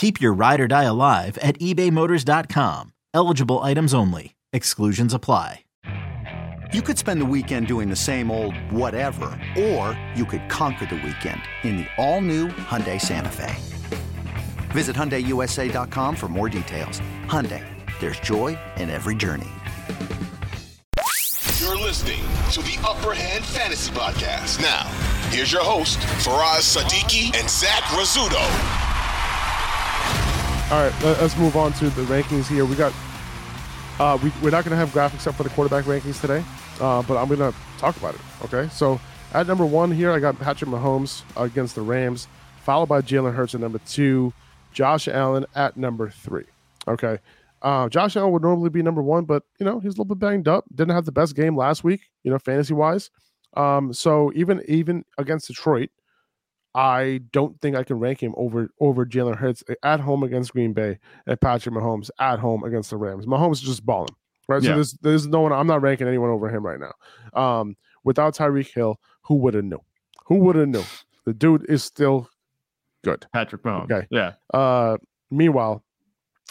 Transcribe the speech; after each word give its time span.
Keep 0.00 0.18
your 0.18 0.32
ride 0.32 0.62
or 0.62 0.66
die 0.66 0.84
alive 0.84 1.36
at 1.42 1.58
ebaymotors.com. 1.58 2.94
Eligible 3.12 3.58
items 3.58 3.92
only. 3.92 4.34
Exclusions 4.50 5.12
apply. 5.12 5.66
You 6.72 6.80
could 6.80 6.96
spend 6.96 7.20
the 7.20 7.26
weekend 7.26 7.66
doing 7.66 7.90
the 7.90 7.96
same 7.96 8.30
old 8.30 8.56
whatever, 8.72 9.26
or 9.58 10.00
you 10.16 10.24
could 10.24 10.48
conquer 10.48 10.86
the 10.86 10.94
weekend 10.94 11.42
in 11.64 11.76
the 11.76 11.86
all-new 11.98 12.48
Hyundai 12.48 12.98
Santa 12.98 13.28
Fe. 13.28 13.54
Visit 14.70 14.96
HyundaiUSA.com 14.96 16.16
for 16.16 16.28
more 16.28 16.48
details. 16.48 17.02
Hyundai, 17.26 17.62
there's 18.00 18.20
joy 18.20 18.58
in 18.78 18.88
every 18.88 19.14
journey. 19.14 19.50
You're 21.60 21.76
listening 21.76 22.22
to 22.52 22.62
the 22.62 22.78
Upper 22.88 23.12
Hand 23.12 23.44
Fantasy 23.44 23.92
Podcast. 23.92 24.62
Now, 24.62 24.84
here's 25.28 25.52
your 25.52 25.62
host, 25.62 25.98
Faraz 26.24 26.74
Sadiki 26.74 27.38
and 27.38 27.50
Zach 27.50 27.82
Rizzuto. 27.92 28.89
All 30.70 30.80
right, 30.84 31.02
let- 31.02 31.20
let's 31.20 31.36
move 31.36 31.56
on 31.56 31.72
to 31.74 31.90
the 31.90 32.02
rankings 32.02 32.46
here. 32.46 32.64
We 32.64 32.76
got, 32.76 32.92
uh, 33.98 34.16
we, 34.22 34.32
we're 34.40 34.50
not 34.50 34.64
going 34.64 34.70
to 34.70 34.76
have 34.76 34.90
graphics 34.90 35.26
up 35.26 35.34
for 35.34 35.42
the 35.42 35.48
quarterback 35.50 35.84
rankings 35.84 36.20
today, 36.20 36.44
uh, 36.80 37.02
but 37.02 37.16
I'm 37.16 37.26
going 37.26 37.40
to 37.40 37.58
talk 37.78 37.96
about 37.96 38.14
it. 38.14 38.20
Okay, 38.44 38.68
so 38.72 39.00
at 39.34 39.48
number 39.48 39.66
one 39.66 39.90
here, 39.90 40.12
I 40.12 40.20
got 40.20 40.38
Patrick 40.38 40.70
Mahomes 40.70 41.22
against 41.36 41.74
the 41.74 41.80
Rams, 41.82 42.28
followed 42.62 42.86
by 42.86 43.00
Jalen 43.00 43.34
Hurts 43.34 43.52
at 43.56 43.60
number 43.60 43.80
two, 43.84 44.32
Josh 44.72 45.08
Allen 45.08 45.44
at 45.56 45.76
number 45.76 46.08
three. 46.08 46.44
Okay, 46.86 47.18
uh, 47.62 47.88
Josh 47.88 48.16
Allen 48.16 48.30
would 48.32 48.42
normally 48.42 48.70
be 48.70 48.80
number 48.80 49.02
one, 49.02 49.24
but 49.24 49.42
you 49.58 49.66
know 49.66 49.80
he's 49.80 49.94
a 49.94 50.00
little 50.00 50.04
bit 50.04 50.20
banged 50.20 50.46
up. 50.46 50.64
Didn't 50.72 50.94
have 50.94 51.04
the 51.04 51.10
best 51.12 51.34
game 51.34 51.56
last 51.56 51.82
week, 51.82 52.02
you 52.22 52.30
know, 52.30 52.38
fantasy 52.38 52.74
wise. 52.74 53.10
Um, 53.56 53.92
so 53.92 54.30
even 54.36 54.62
even 54.68 55.04
against 55.18 55.48
Detroit, 55.48 55.90
I 56.74 57.20
don't 57.32 57.60
think 57.60 57.76
I 57.76 57.82
can 57.82 57.98
rank 57.98 58.22
him 58.22 58.34
over 58.36 58.70
over 58.80 59.04
Jalen 59.04 59.36
Hurts 59.36 59.64
at 59.82 60.00
home 60.00 60.22
against 60.22 60.52
Green 60.52 60.72
Bay 60.72 60.98
and 61.26 61.40
Patrick 61.40 61.74
Mahomes 61.74 62.10
at 62.18 62.38
home 62.38 62.64
against 62.64 62.90
the 62.90 62.96
Rams. 62.96 63.26
Mahomes 63.26 63.54
is 63.54 63.62
just 63.62 63.84
balling, 63.84 64.14
right? 64.48 64.62
So 64.62 64.74
there's 64.74 64.92
there's 65.02 65.26
no 65.26 65.40
one. 65.40 65.52
I'm 65.52 65.66
not 65.66 65.82
ranking 65.82 66.06
anyone 66.06 66.30
over 66.30 66.48
him 66.48 66.64
right 66.64 66.78
now. 66.78 67.40
Um, 67.40 67.76
without 68.04 68.36
Tyreek 68.36 68.72
Hill, 68.72 69.00
who 69.22 69.36
would 69.36 69.54
have 69.54 69.64
knew? 69.64 69.80
Who 70.26 70.36
would 70.36 70.56
have 70.56 70.68
knew? 70.68 70.84
The 71.24 71.34
dude 71.34 71.66
is 71.68 71.82
still 71.82 72.28
good. 73.04 73.26
Patrick 73.32 73.62
Mahomes. 73.62 73.90
Okay. 73.90 74.06
Yeah. 74.10 74.34
Uh, 74.54 74.96
meanwhile, 75.30 75.82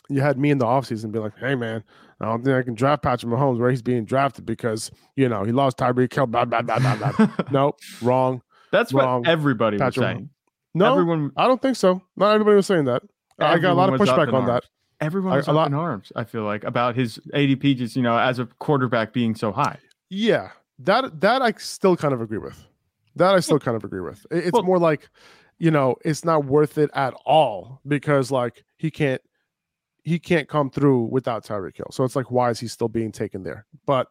you 0.09 0.21
had 0.21 0.37
me 0.37 0.51
in 0.51 0.57
the 0.57 0.65
offseason 0.65 1.11
be 1.11 1.19
like, 1.19 1.37
hey, 1.39 1.55
man, 1.55 1.83
I 2.19 2.25
don't 2.25 2.43
think 2.43 2.55
I 2.55 2.63
can 2.63 2.73
draft 2.73 3.03
Patrick 3.03 3.31
Mahomes 3.31 3.59
where 3.59 3.69
he's 3.69 3.81
being 3.81 4.05
drafted 4.05 4.45
because, 4.45 4.91
you 5.15 5.29
know, 5.29 5.43
he 5.43 5.51
lost 5.51 5.77
Tyreek 5.77 6.13
Hill, 6.13 6.27
blah, 6.27 6.45
blah, 6.45 6.61
blah, 6.61 6.79
blah, 6.79 6.95
blah. 6.95 7.27
nope, 7.51 7.79
wrong. 8.01 8.41
That's 8.71 8.93
Wrong. 8.93 9.21
what 9.21 9.29
everybody 9.29 9.75
was 9.75 9.81
Patrick 9.81 10.03
saying. 10.17 10.29
No, 10.75 10.91
Everyone, 10.91 11.31
I 11.35 11.47
don't 11.47 11.61
think 11.61 11.75
so. 11.75 12.01
Not 12.15 12.33
everybody 12.33 12.55
was 12.55 12.67
saying 12.67 12.85
that. 12.85 13.01
I 13.39 13.57
got 13.57 13.71
a 13.71 13.73
lot 13.73 13.91
of 13.91 13.99
was 13.99 14.07
pushback 14.09 14.31
on 14.33 14.45
that. 14.47 14.65
Everyone 15.01 15.33
was 15.35 15.47
a 15.47 15.51
up 15.51 15.55
lot- 15.55 15.67
in 15.67 15.73
arms. 15.73 16.11
I 16.15 16.25
feel 16.25 16.43
like 16.43 16.63
about 16.63 16.95
his 16.95 17.19
ADP, 17.33 17.77
just 17.77 17.95
you 17.95 18.01
know, 18.01 18.17
as 18.17 18.37
a 18.37 18.45
quarterback 18.59 19.13
being 19.13 19.33
so 19.33 19.51
high. 19.51 19.77
Yeah, 20.09 20.49
that 20.79 21.21
that 21.21 21.41
I 21.41 21.53
still 21.53 21.95
kind 21.95 22.13
of 22.13 22.21
agree 22.21 22.37
with. 22.37 22.65
That 23.15 23.33
I 23.33 23.39
still 23.39 23.59
kind 23.59 23.75
of 23.77 23.83
agree 23.83 24.01
with. 24.01 24.25
It- 24.29 24.45
It's 24.45 24.51
Well- 24.53 24.63
more 24.63 24.77
like, 24.79 25.09
you 25.57 25.71
know, 25.71 25.95
it's 26.05 26.23
not 26.25 26.45
worth 26.45 26.77
it 26.77 26.89
at 26.93 27.13
all 27.25 27.81
because 27.87 28.29
like 28.31 28.63
he 28.77 28.91
can't 28.91 29.21
he 30.03 30.19
can't 30.19 30.47
come 30.47 30.69
through 30.69 31.03
without 31.11 31.43
Tyreek 31.45 31.77
Hill. 31.77 31.87
So 31.91 32.03
it's 32.03 32.15
like, 32.15 32.29
why 32.31 32.49
is 32.49 32.59
he 32.59 32.67
still 32.67 32.87
being 32.87 33.11
taken 33.11 33.43
there? 33.43 33.65
But 33.85 34.07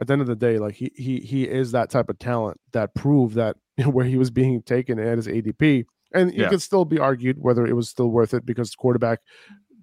at 0.00 0.06
the 0.06 0.12
end 0.12 0.22
of 0.22 0.28
the 0.28 0.36
day, 0.36 0.58
like 0.58 0.74
he 0.74 0.90
he 0.96 1.20
he 1.20 1.44
is 1.44 1.72
that 1.72 1.90
type 1.90 2.08
of 2.10 2.18
talent 2.18 2.60
that 2.72 2.94
proved 2.94 3.34
that 3.36 3.56
where 3.86 4.04
he 4.04 4.16
was 4.16 4.30
being 4.30 4.62
taken 4.62 4.98
at 4.98 5.16
his 5.16 5.26
ADP. 5.26 5.86
And 6.14 6.30
it 6.30 6.36
Yeah. 6.36 6.48
could 6.48 6.62
still 6.62 6.84
be 6.84 6.98
argued 6.98 7.36
whether 7.38 7.66
it 7.66 7.74
was 7.74 7.88
still 7.88 8.08
worth 8.10 8.34
it 8.34 8.44
because 8.46 8.74
quarterback 8.74 9.20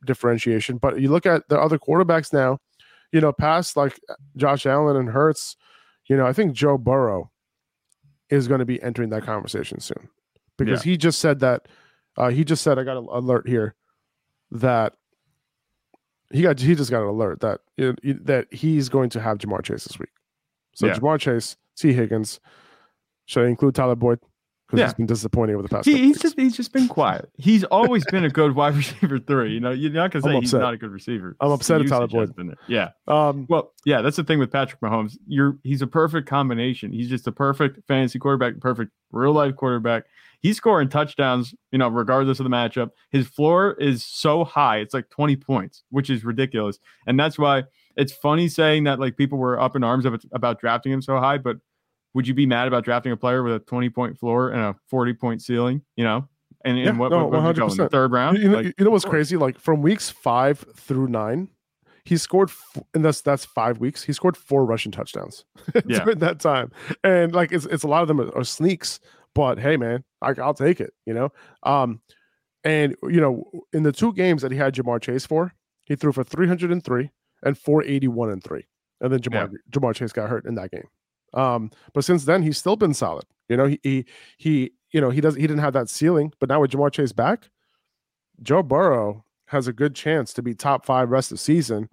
differentiation. 0.06 0.78
But 0.78 1.00
you 1.00 1.09
look 1.09 1.25
at 1.25 1.47
the 1.50 1.59
other 1.59 1.78
quarterbacks 1.78 2.33
now, 2.33 2.59
you 3.11 3.22
know, 3.22 3.31
past 3.31 3.78
like 3.78 4.00
Josh 4.35 4.66
Allen 4.66 4.97
and 4.97 5.09
Hurts, 5.09 5.56
you 6.07 6.17
know, 6.17 6.25
I 6.25 6.33
think 6.33 6.53
Joe 6.53 6.78
Burrow 6.78 7.31
is 8.29 8.47
going 8.47 8.59
to 8.59 8.66
be 8.66 8.81
entering 8.81 9.09
that 9.11 9.23
conversation 9.23 9.79
soon 9.79 10.09
because 10.57 10.81
he 10.83 10.97
just 10.97 11.19
said 11.19 11.39
that 11.39 11.67
uh, 12.17 12.29
he 12.29 12.44
just 12.44 12.63
said 12.63 12.79
I 12.79 12.83
got 12.83 12.97
an 12.97 13.07
alert 13.12 13.47
here 13.47 13.75
that 14.51 14.94
he 16.31 16.41
got 16.41 16.59
he 16.59 16.73
just 16.75 16.89
got 16.91 17.01
an 17.03 17.07
alert 17.07 17.41
that 17.41 17.62
you 17.77 17.95
know, 18.03 18.13
that 18.23 18.51
he's 18.51 18.89
going 18.89 19.09
to 19.12 19.19
have 19.22 19.38
Ja'Marr 19.38 19.63
Chase 19.63 19.83
this 19.85 20.00
week. 20.00 20.09
So 20.73 20.88
Yeah. 20.88 20.95
Ja'Marr 20.97 21.19
Chase, 21.19 21.56
Tee 21.77 21.94
Higgins, 21.94 22.39
should 23.25 23.46
I 23.46 23.50
include 23.50 23.75
Tyler 23.75 23.96
Boyd 23.96 24.19
because 24.68 24.80
Yeah. 24.80 24.86
he's 24.88 24.94
been 24.96 25.06
disappointing 25.06 25.56
over 25.56 25.63
the 25.63 25.69
past. 25.69 25.86
He, 25.86 25.94
he's 25.97 26.02
weeks. 26.08 26.19
just 26.22 26.40
he's 26.40 26.56
just 26.58 26.74
been 26.74 26.88
quiet. 26.88 27.30
He's 27.38 27.63
always 27.66 28.03
been 28.06 28.25
a 28.25 28.30
good 28.30 28.56
wide 28.56 28.75
receiver 28.78 29.19
three. 29.19 29.53
You 29.53 29.59
know, 29.59 29.72
you're 29.72 29.91
not 29.91 30.12
gonna 30.12 30.24
say 30.24 30.40
he's 30.40 30.53
not 30.53 30.74
a 30.74 30.78
good 30.78 30.91
receiver. 30.91 31.36
I'm 31.40 31.52
upset 31.52 31.81
at 31.81 31.88
Tyler 31.88 32.08
Boyd. 32.08 32.34
Yeah. 32.68 32.90
um 33.08 33.46
Well, 33.50 33.74
yeah, 33.86 34.02
that's 34.02 34.18
the 34.18 34.24
thing 34.24 34.40
with 34.40 34.52
Patrick 34.52 34.81
Mahomes. 34.81 35.18
You're 35.28 35.58
he's 35.63 35.81
a 35.81 35.88
perfect 35.88 36.28
combination. 36.28 36.91
He's 36.91 37.09
just 37.09 37.28
a 37.28 37.31
perfect 37.31 37.80
fantasy 37.88 38.18
quarterback, 38.19 38.59
perfect 38.59 38.91
real 39.12 39.34
life 39.34 39.56
quarterback. 39.56 40.06
He's 40.42 40.57
scoring 40.57 40.90
touchdowns, 40.90 41.56
you 41.72 41.80
know, 41.80 41.88
regardless 41.88 42.40
of 42.40 42.44
the 42.44 42.50
matchup. 42.52 42.92
His 43.09 43.25
floor 43.28 43.74
is 43.80 44.03
so 44.03 44.44
high, 44.44 44.78
it's 44.78 44.94
like 44.94 45.09
20 45.09 45.36
points, 45.38 45.84
which 45.90 46.09
is 46.09 46.24
ridiculous. 46.24 46.78
And 47.07 47.19
that's 47.19 47.40
why 47.40 47.63
it's 47.96 48.13
funny 48.13 48.47
saying 48.47 48.84
that 48.84 49.00
like 49.00 49.18
people 49.18 49.40
were 49.40 49.59
up 49.59 49.75
in 49.75 49.84
arms 49.84 50.06
about 50.34 50.59
drafting 50.59 50.92
him 50.92 51.02
so 51.02 51.18
high, 51.18 51.40
but 51.40 51.57
would 52.15 52.27
you 52.27 52.33
be 52.33 52.45
mad 52.45 52.67
about 52.67 52.83
drafting 52.85 53.11
a 53.11 53.17
player 53.17 53.43
with 53.43 53.53
a 53.53 53.59
20 53.59 53.89
point 53.89 54.17
floor 54.17 54.49
and 54.49 54.61
a 54.61 54.75
40 54.89 55.13
point 55.13 55.41
ceiling, 55.43 55.81
you 55.95 56.03
know? 56.03 56.27
And, 56.63 56.79
Yeah, 56.79 56.89
and 56.89 56.97
what, 56.97 57.11
no, 57.11 57.27
what, 57.27 57.43
what 57.43 57.57
you 57.57 57.63
in 57.67 57.77
the 57.77 57.89
third 57.89 58.11
round? 58.11 58.37
You 58.39 58.49
know, 58.49 58.57
Like, 58.57 58.73
you 58.79 58.85
know 58.85 58.89
what's 58.91 59.05
crazy? 59.05 59.37
Like 59.37 59.59
from 59.59 59.81
weeks 59.83 60.09
five 60.09 60.59
through 60.75 61.09
nine, 61.09 61.49
he 62.05 62.17
scored, 62.17 62.49
f- 62.49 62.83
and 62.93 63.03
that's 63.03 63.21
that's 63.21 63.45
five 63.45 63.79
weeks. 63.79 64.03
He 64.03 64.13
scored 64.13 64.37
four 64.37 64.65
rushing 64.65 64.91
touchdowns 64.91 65.43
Yeah. 65.85 66.03
during 66.05 66.19
that 66.19 66.39
time, 66.39 66.71
and 67.03 67.33
like 67.35 67.51
it's 67.51 67.65
it's 67.65 67.83
a 67.83 67.87
lot 67.87 68.01
of 68.01 68.07
them 68.07 68.21
are, 68.21 68.35
are 68.35 68.43
sneaks. 68.43 68.99
But 69.35 69.59
hey, 69.59 69.75
man, 69.75 70.03
I, 70.21 70.33
I'll 70.41 70.53
take 70.53 70.79
it. 70.79 70.93
You 71.05 71.13
know, 71.13 71.29
um, 71.63 71.99
and 72.63 72.95
you 73.03 73.19
know, 73.19 73.43
in 73.73 73.83
the 73.83 73.91
two 73.91 74.13
games 74.13 74.41
that 74.41 74.51
he 74.51 74.57
had 74.57 74.73
Ja'Marr 74.73 75.01
Chase 75.01 75.25
for, 75.25 75.51
he 75.83 75.95
threw 75.95 76.11
for 76.13 76.23
three 76.23 76.47
hundred 76.47 76.71
and 76.71 76.83
three 76.83 77.11
and 77.43 77.57
four 77.57 77.83
eighty 77.83 78.07
one 78.07 78.29
and 78.29 78.43
three, 78.43 78.65
and 79.01 79.11
then 79.11 79.19
Ja'Marr 79.19 79.51
Ja'Marr 79.71 79.95
Chase 79.95 80.13
got 80.13 80.29
hurt 80.29 80.45
in 80.45 80.55
that 80.55 80.71
game. 80.71 80.87
Um, 81.34 81.72
but 81.94 82.06
since 82.06 82.25
then, 82.25 82.44
he's 82.44 82.57
still 82.57 82.75
been 82.75 82.94
solid. 82.94 83.25
You 83.50 83.57
know, 83.57 83.66
he 83.66 83.80
he 83.83 84.06
he 84.38 84.72
you 84.92 85.01
know 85.01 85.10
he 85.10 85.22
doesn't, 85.22 85.39
he 85.39 85.48
didn't 85.48 85.62
have 85.62 85.74
that 85.74 85.89
ceiling, 85.89 86.33
but 86.39 86.50
now 86.50 86.62
with 86.62 86.72
Ja'Marr 86.72 86.92
Chase 86.92 87.12
back, 87.12 87.50
Joe 88.42 88.63
Burrow 88.63 89.25
has 89.48 89.68
a 89.68 89.74
good 89.74 89.95
chance 89.95 90.33
to 90.33 90.42
be 90.42 90.54
top 90.54 90.86
five 90.86 91.10
rest 91.10 91.31
of 91.31 91.39
season. 91.39 91.89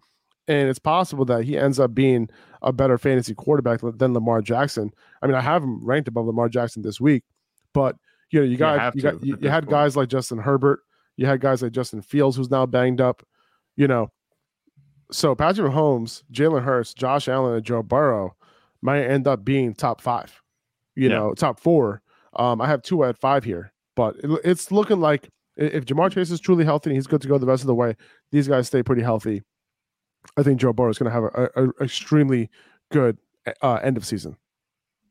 And 0.49 0.69
it's 0.69 0.79
possible 0.79 1.25
that 1.26 1.44
he 1.44 1.56
ends 1.56 1.79
up 1.79 1.94
being 1.94 2.29
a 2.62 2.73
better 2.73 2.99
fantasy 2.99 3.34
quarterback 3.34 3.81
than 3.82 4.12
Lamar 4.12 4.43
Jackson. 4.43 4.93
I 5.23 5.26
mean, 5.26 5.37
I 5.37 5.40
have 5.40 5.62
him 5.62 5.85
ranked 5.85 6.08
above 6.08 6.26
Lamar 6.26 6.49
Jackson 6.49 6.82
this 6.82 7.00
week, 7.00 7.23
but 7.73 7.96
you 8.31 8.40
know, 8.40 8.46
you 8.46 8.56
got 8.56 8.81
have 8.81 8.96
you, 8.96 9.02
got 9.02 9.25
you, 9.25 9.38
you 9.40 9.49
had 9.49 9.64
point. 9.64 9.70
guys 9.70 9.96
like 9.96 10.08
Justin 10.08 10.38
Herbert, 10.38 10.81
you 11.17 11.26
had 11.26 11.40
guys 11.40 11.62
like 11.62 11.73
Justin 11.73 12.02
Fields 12.02 12.37
who's 12.37 12.50
now 12.50 12.67
banged 12.67 13.00
up, 13.00 13.23
you 13.76 13.87
know. 13.87 14.11
So 15.12 15.35
Patrick 15.35 15.70
Mahomes, 15.70 16.23
Jalen 16.32 16.64
Hurts, 16.64 16.94
Josh 16.94 17.28
Allen, 17.28 17.55
and 17.55 17.64
Joe 17.64 17.82
Burrow 17.82 18.35
might 18.82 19.05
end 19.05 19.26
up 19.26 19.44
being 19.44 19.75
top 19.75 20.00
five, 20.00 20.43
you 20.94 21.08
Yeah. 21.08 21.17
know, 21.17 21.34
top 21.34 21.58
four. 21.61 22.02
Um, 22.34 22.61
I 22.61 22.67
have 22.67 22.82
two 22.82 23.05
at 23.05 23.19
five 23.19 23.44
here, 23.44 23.73
but 23.96 24.17
it, 24.23 24.31
it's 24.44 24.70
looking 24.73 25.00
like 25.00 25.29
if 25.56 25.84
Ja'Marr 25.84 26.11
Chase 26.12 26.31
is 26.31 26.40
truly 26.40 26.64
healthy 26.64 26.90
and 26.90 26.96
he's 26.96 27.06
good 27.06 27.20
to 27.23 27.29
go 27.29 27.38
the 27.38 27.46
rest 27.46 27.62
of 27.62 27.67
the 27.67 27.75
way, 27.75 27.94
these 28.31 28.49
guys 28.49 28.67
stay 28.67 28.82
pretty 28.82 29.02
healthy. 29.02 29.43
I 30.37 30.43
think 30.43 30.61
Joe 30.61 30.73
Burrow 30.73 30.90
is 30.90 30.99
going 30.99 31.12
to 31.12 31.14
have 31.14 31.25
a, 31.25 31.50
a, 31.56 31.69
a 31.69 31.84
extremely 31.84 32.49
good 32.90 33.19
uh, 33.62 33.75
end 33.82 33.96
of 33.96 34.05
season. 34.06 34.37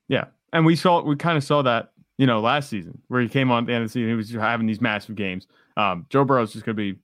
Yeah, 0.07 0.25
and 0.53 0.65
we 0.65 0.75
saw 0.75 1.01
we 1.03 1.15
kind 1.15 1.38
of 1.38 1.44
saw 1.44 1.62
that 1.62 1.91
you 2.17 2.25
know 2.25 2.39
last 2.41 2.69
season 2.69 3.01
where 3.07 3.21
he 3.21 3.29
came 3.29 3.51
on 3.51 3.63
at 3.63 3.67
the 3.67 3.74
end 3.74 3.83
of 3.83 3.89
the 3.89 3.94
season. 3.94 4.09
He 4.09 4.15
was 4.15 4.31
having 4.31 4.67
these 4.67 4.81
massive 4.81 5.15
games. 5.15 5.47
Um, 5.77 6.06
Joe 6.09 6.24
Burrow 6.25 6.44
is 6.44 6.53
just 6.53 6.65
going 6.65 6.75
to 6.75 6.94
be. 6.94 7.00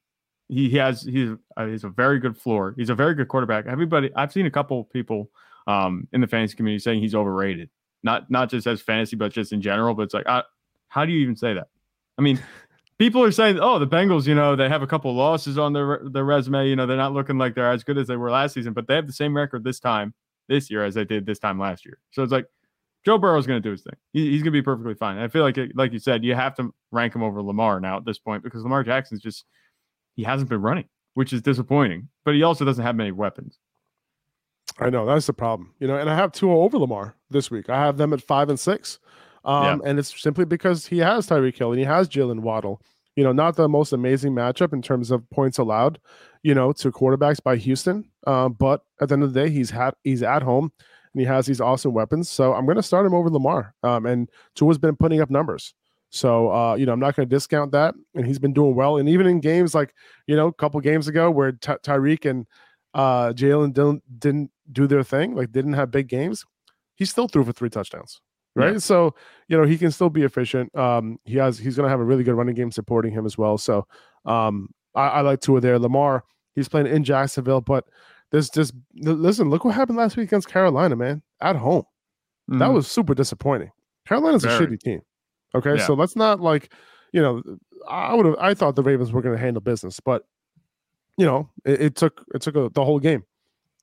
He, 0.49 0.69
he 0.69 0.77
has 0.77 1.03
he's 1.03 1.29
uh, 1.57 1.67
he's 1.67 1.83
a 1.83 1.89
very 1.89 2.19
good 2.19 2.37
floor. 2.37 2.73
He's 2.77 2.89
a 2.89 2.95
very 2.95 3.13
good 3.13 3.27
quarterback. 3.27 3.65
Everybody, 3.67 4.09
I've 4.15 4.31
seen 4.31 4.45
a 4.45 4.51
couple 4.51 4.85
people 4.85 5.29
um, 5.67 6.07
in 6.13 6.21
the 6.21 6.27
fantasy 6.27 6.55
community 6.55 6.79
saying 6.79 7.01
he's 7.01 7.15
overrated. 7.15 7.69
Not 8.03 8.31
not 8.31 8.49
just 8.49 8.65
as 8.67 8.81
fantasy, 8.81 9.15
but 9.15 9.31
just 9.31 9.51
in 9.51 9.61
general. 9.61 9.93
But 9.93 10.03
it's 10.03 10.13
like, 10.13 10.27
uh, 10.27 10.43
how 10.87 11.05
do 11.05 11.11
you 11.11 11.19
even 11.19 11.35
say 11.35 11.53
that? 11.53 11.67
I 12.17 12.21
mean, 12.21 12.39
people 12.99 13.23
are 13.23 13.31
saying, 13.31 13.59
oh, 13.59 13.79
the 13.79 13.87
Bengals, 13.87 14.27
you 14.27 14.35
know, 14.35 14.55
they 14.55 14.69
have 14.69 14.81
a 14.81 14.87
couple 14.87 15.13
losses 15.13 15.57
on 15.57 15.73
their 15.73 16.01
their 16.11 16.23
resume. 16.23 16.67
You 16.67 16.75
know, 16.75 16.85
they're 16.85 16.97
not 16.97 17.13
looking 17.13 17.37
like 17.37 17.55
they're 17.55 17.71
as 17.71 17.83
good 17.83 17.97
as 17.97 18.07
they 18.07 18.15
were 18.15 18.31
last 18.31 18.53
season, 18.53 18.73
but 18.73 18.87
they 18.87 18.95
have 18.95 19.07
the 19.07 19.13
same 19.13 19.35
record 19.35 19.63
this 19.63 19.79
time 19.79 20.13
this 20.47 20.69
year 20.71 20.83
as 20.85 20.95
they 20.95 21.05
did 21.05 21.25
this 21.25 21.39
time 21.39 21.59
last 21.59 21.85
year. 21.85 21.99
So 22.11 22.23
it's 22.23 22.31
like 22.31 22.45
Joe 23.05 23.17
Burrow's 23.17 23.47
going 23.47 23.61
to 23.61 23.67
do 23.67 23.71
his 23.71 23.83
thing. 23.83 23.95
He, 24.13 24.31
he's 24.31 24.41
going 24.41 24.51
to 24.53 24.59
be 24.59 24.61
perfectly 24.61 24.93
fine. 24.93 25.17
I 25.17 25.27
feel 25.27 25.43
like, 25.43 25.57
it, 25.57 25.71
like 25.75 25.91
you 25.93 25.99
said, 25.99 26.23
you 26.23 26.35
have 26.35 26.55
to 26.55 26.73
rank 26.91 27.15
him 27.15 27.23
over 27.23 27.41
Lamar 27.41 27.79
now 27.79 27.97
at 27.97 28.05
this 28.05 28.19
point 28.19 28.43
because 28.43 28.63
Lamar 28.63 28.83
Jackson's 28.83 29.21
just 29.21 29.45
he 30.15 30.23
hasn't 30.23 30.49
been 30.49 30.61
running, 30.61 30.85
which 31.13 31.33
is 31.33 31.41
disappointing. 31.41 32.09
But 32.25 32.35
he 32.35 32.43
also 32.43 32.65
doesn't 32.65 32.83
have 32.83 32.95
many 32.95 33.11
weapons. 33.11 33.59
I 34.79 34.89
know 34.89 35.05
that's 35.05 35.27
the 35.27 35.33
problem, 35.33 35.73
you 35.79 35.87
know. 35.87 35.97
And 35.97 36.09
I 36.09 36.15
have 36.15 36.31
two 36.31 36.51
over 36.51 36.77
Lamar 36.77 37.15
this 37.29 37.49
week. 37.49 37.69
I 37.69 37.79
have 37.79 37.97
them 37.97 38.13
at 38.13 38.21
five 38.21 38.49
and 38.49 38.59
six, 38.59 38.99
um, 39.45 39.81
yeah. 39.81 39.89
and 39.89 39.99
it's 39.99 40.19
simply 40.21 40.45
because 40.45 40.85
he 40.85 40.99
has 40.99 41.27
Tyreek 41.27 41.57
Hill 41.57 41.71
and 41.71 41.79
he 41.79 41.85
has 41.85 42.07
Jaylen 42.07 42.41
Waddle. 42.41 42.81
You 43.15 43.23
know, 43.23 43.31
not 43.31 43.55
the 43.55 43.67
most 43.67 43.93
amazing 43.93 44.33
matchup 44.33 44.73
in 44.73 44.81
terms 44.83 45.09
of 45.09 45.27
points 45.31 45.57
allowed, 45.57 45.99
you 46.43 46.53
know, 46.53 46.71
to 46.73 46.91
quarterbacks 46.91 47.41
by 47.41 47.55
Houston. 47.55 48.07
Um, 48.27 48.53
but 48.53 48.83
at 49.01 49.09
the 49.09 49.13
end 49.13 49.23
of 49.23 49.33
the 49.33 49.43
day, 49.43 49.49
he's 49.49 49.71
had 49.71 49.95
he's 50.03 50.21
at 50.21 50.43
home 50.43 50.71
and 51.13 51.21
he 51.21 51.25
has 51.25 51.47
these 51.47 51.59
awesome 51.59 51.93
weapons. 51.93 52.29
So 52.29 52.53
I'm 52.53 52.65
going 52.65 52.75
to 52.75 52.83
start 52.83 53.07
him 53.07 53.15
over 53.15 53.29
Lamar. 53.31 53.73
Um, 53.81 54.05
and 54.05 54.29
Tua's 54.53 54.77
been 54.77 54.95
putting 54.95 55.19
up 55.19 55.31
numbers. 55.31 55.73
So 56.09 56.51
uh, 56.51 56.75
you 56.75 56.85
know, 56.85 56.93
I'm 56.93 56.99
not 56.99 57.15
going 57.15 57.27
to 57.27 57.35
discount 57.35 57.71
that, 57.71 57.95
and 58.15 58.25
he's 58.25 58.39
been 58.39 58.53
doing 58.53 58.75
well. 58.75 58.97
And 58.97 59.09
even 59.09 59.27
in 59.27 59.39
games 59.39 59.73
like 59.73 59.93
you 60.27 60.35
know, 60.35 60.47
a 60.47 60.53
couple 60.53 60.79
games 60.79 61.07
ago 61.07 61.31
where 61.31 61.53
Ty- 61.53 61.77
Tyreek 61.77 62.29
and 62.29 62.45
uh, 62.97 63.31
Jalen 63.31 63.73
didn't 63.73 64.19
didn't 64.19 64.51
do 64.71 64.87
their 64.87 65.03
thing, 65.03 65.35
like 65.35 65.51
didn't 65.51 65.73
have 65.73 65.91
big 65.91 66.07
games, 66.07 66.43
he 66.95 67.05
still 67.05 67.27
threw 67.27 67.45
for 67.45 67.53
three 67.53 67.69
touchdowns. 67.69 68.19
Right. 68.55 68.73
Yeah. 68.73 68.79
So, 68.79 69.13
you 69.47 69.55
know, 69.55 69.65
he 69.65 69.77
can 69.77 69.91
still 69.91 70.09
be 70.09 70.23
efficient. 70.23 70.75
Um, 70.75 71.19
he 71.23 71.35
has 71.35 71.59
he's 71.59 71.75
gonna 71.75 71.89
have 71.89 71.99
a 71.99 72.03
really 72.03 72.23
good 72.23 72.33
running 72.33 72.55
game 72.55 72.71
supporting 72.71 73.13
him 73.13 73.25
as 73.25 73.37
well. 73.37 73.59
So 73.59 73.85
um 74.25 74.69
I, 74.95 75.07
I 75.07 75.21
like 75.21 75.41
Tua 75.41 75.61
there. 75.61 75.77
Lamar, 75.77 76.23
he's 76.55 76.67
playing 76.67 76.87
in 76.87 77.03
Jacksonville, 77.03 77.61
but 77.61 77.85
there's 78.31 78.49
just 78.49 78.73
listen, 78.95 79.51
look 79.51 79.63
what 79.63 79.75
happened 79.75 79.99
last 79.99 80.17
week 80.17 80.29
against 80.29 80.49
Carolina, 80.49 80.95
man, 80.95 81.21
at 81.39 81.55
home. 81.55 81.83
Mm-hmm. 82.49 82.57
That 82.57 82.73
was 82.73 82.87
super 82.89 83.13
disappointing. 83.13 83.69
Carolina's 84.07 84.43
Very. 84.43 84.55
a 84.55 84.67
shitty 84.67 84.79
team. 84.79 85.01
Okay. 85.53 85.75
Yeah. 85.77 85.85
So 85.85 85.93
let's 85.93 86.15
not 86.15 86.39
like, 86.39 86.73
you 87.13 87.21
know, 87.21 87.43
I 87.87 88.15
would 88.15 88.25
have 88.25 88.35
I 88.39 88.55
thought 88.55 88.75
the 88.75 88.81
Ravens 88.81 89.11
were 89.11 89.21
gonna 89.21 89.37
handle 89.37 89.61
business, 89.61 89.99
but 89.99 90.23
you 91.17 91.25
know, 91.25 91.49
it, 91.65 91.81
it 91.81 91.95
took 91.95 92.23
it 92.33 92.41
took 92.41 92.55
a, 92.55 92.69
the 92.69 92.85
whole 92.85 92.99
game. 92.99 93.23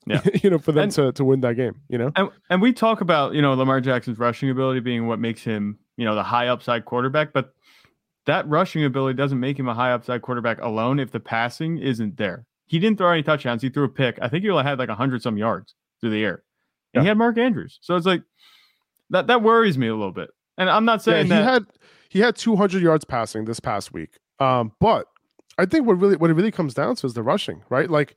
Yeah, 0.07 0.21
you 0.43 0.51
know, 0.51 0.59
for 0.59 0.73
them 0.73 0.85
and, 0.85 0.93
to 0.93 1.13
to 1.13 1.25
win 1.25 1.41
that 1.41 1.55
game. 1.55 1.81
You 1.89 1.99
know, 1.99 2.13
and 2.17 2.31
and 2.51 2.63
we 2.63 2.73
talk 2.73 3.01
about 3.01 3.35
you 3.35 3.43
know 3.43 3.55
Lamar 3.55 3.81
Jackson's 3.81 4.19
rushing 4.19 4.51
ability 4.51 4.81
being 4.81 5.07
what 5.07 5.19
makes 5.19 5.43
him 5.43 5.79
you 5.97 6.05
know 6.05 6.15
the 6.15 6.23
high 6.23 6.49
upside 6.49 6.85
quarterback, 6.85 7.33
but 7.33 7.55
that 8.27 8.49
rushing 8.49 8.85
ability 8.85 9.17
doesn't 9.17 9.41
make 9.41 9.59
him 9.59 9.69
a 9.69 9.75
high 9.75 9.93
upside 9.93 10.23
quarterback 10.23 10.61
alone 10.63 10.99
if 10.99 11.11
the 11.11 11.21
passing 11.21 11.79
isn't 11.79 12.17
there. 12.17 12.47
He 12.67 12.79
didn't 12.79 12.97
throw 12.97 13.11
any 13.11 13.23
touchdowns. 13.23 13.61
He 13.61 13.69
threw 13.69 13.85
a 13.85 13.89
pick. 13.89 14.19
I 14.23 14.29
think 14.29 14.45
he 14.45 14.51
only 14.51 14.65
had 14.65 14.79
like 14.79 14.89
hundred 14.89 15.23
some 15.23 15.37
yards 15.37 15.75
through 16.01 16.11
the 16.11 16.25
air, 16.25 16.43
and 16.95 17.01
yeah. 17.01 17.03
he 17.03 17.09
had 17.09 17.19
Mark 17.19 17.37
Andrews. 17.39 17.79
So 17.83 17.97
it's 17.97 18.07
like 18.07 18.23
that 19.11 19.27
that 19.27 19.43
worries 19.43 19.77
me 19.77 19.89
a 19.89 19.95
little 19.95 20.13
bit. 20.13 20.31
And 20.57 20.71
I'm 20.71 20.85
not 20.85 21.03
saying 21.03 21.27
yeah, 21.27 21.39
he 21.39 21.45
that 21.45 21.53
had 21.53 21.67
he 22.09 22.21
had 22.21 22.37
200 22.37 22.81
yards 22.81 23.05
passing 23.05 23.45
this 23.45 23.59
past 23.59 23.93
week. 23.93 24.19
Um, 24.39 24.73
but 24.81 25.09
I 25.59 25.67
think 25.67 25.87
what 25.87 25.95
really 25.95 26.17
what 26.17 26.31
it 26.31 26.35
really 26.35 26.51
comes 26.51 26.75
down 26.75 26.97
to 26.97 27.07
is 27.07 27.15
the 27.15 27.23
rushing, 27.23 27.63
right? 27.69 27.91
Like, 27.91 28.17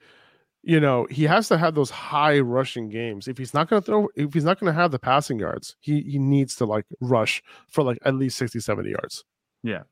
you 0.64 0.80
know, 0.80 1.08
he 1.10 1.24
has 1.24 1.48
to 1.50 1.58
have 1.58 1.76
those 1.76 1.90
high 1.90 2.40
rushing 2.40 2.90
games. 2.90 3.28
If 3.28 3.38
he's 3.38 3.54
not 3.54 3.70
going 3.70 3.82
to 3.82 3.86
throw, 3.86 4.08
if 4.16 4.34
he's 4.34 4.44
not 4.44 4.60
going 4.60 4.74
to 4.74 4.80
have 4.80 4.92
the 4.92 5.00
passing 5.00 5.40
yards, 5.40 5.76
he 5.80 6.02
he 6.02 6.20
needs 6.20 6.56
to 6.58 6.66
like 6.66 6.86
rush 7.02 7.44
for 7.70 7.84
like 7.84 8.00
at 8.04 8.16
least 8.16 8.38
60, 8.38 8.60
70 8.60 8.90
yards. 8.90 9.24
Yeah, 9.64 9.84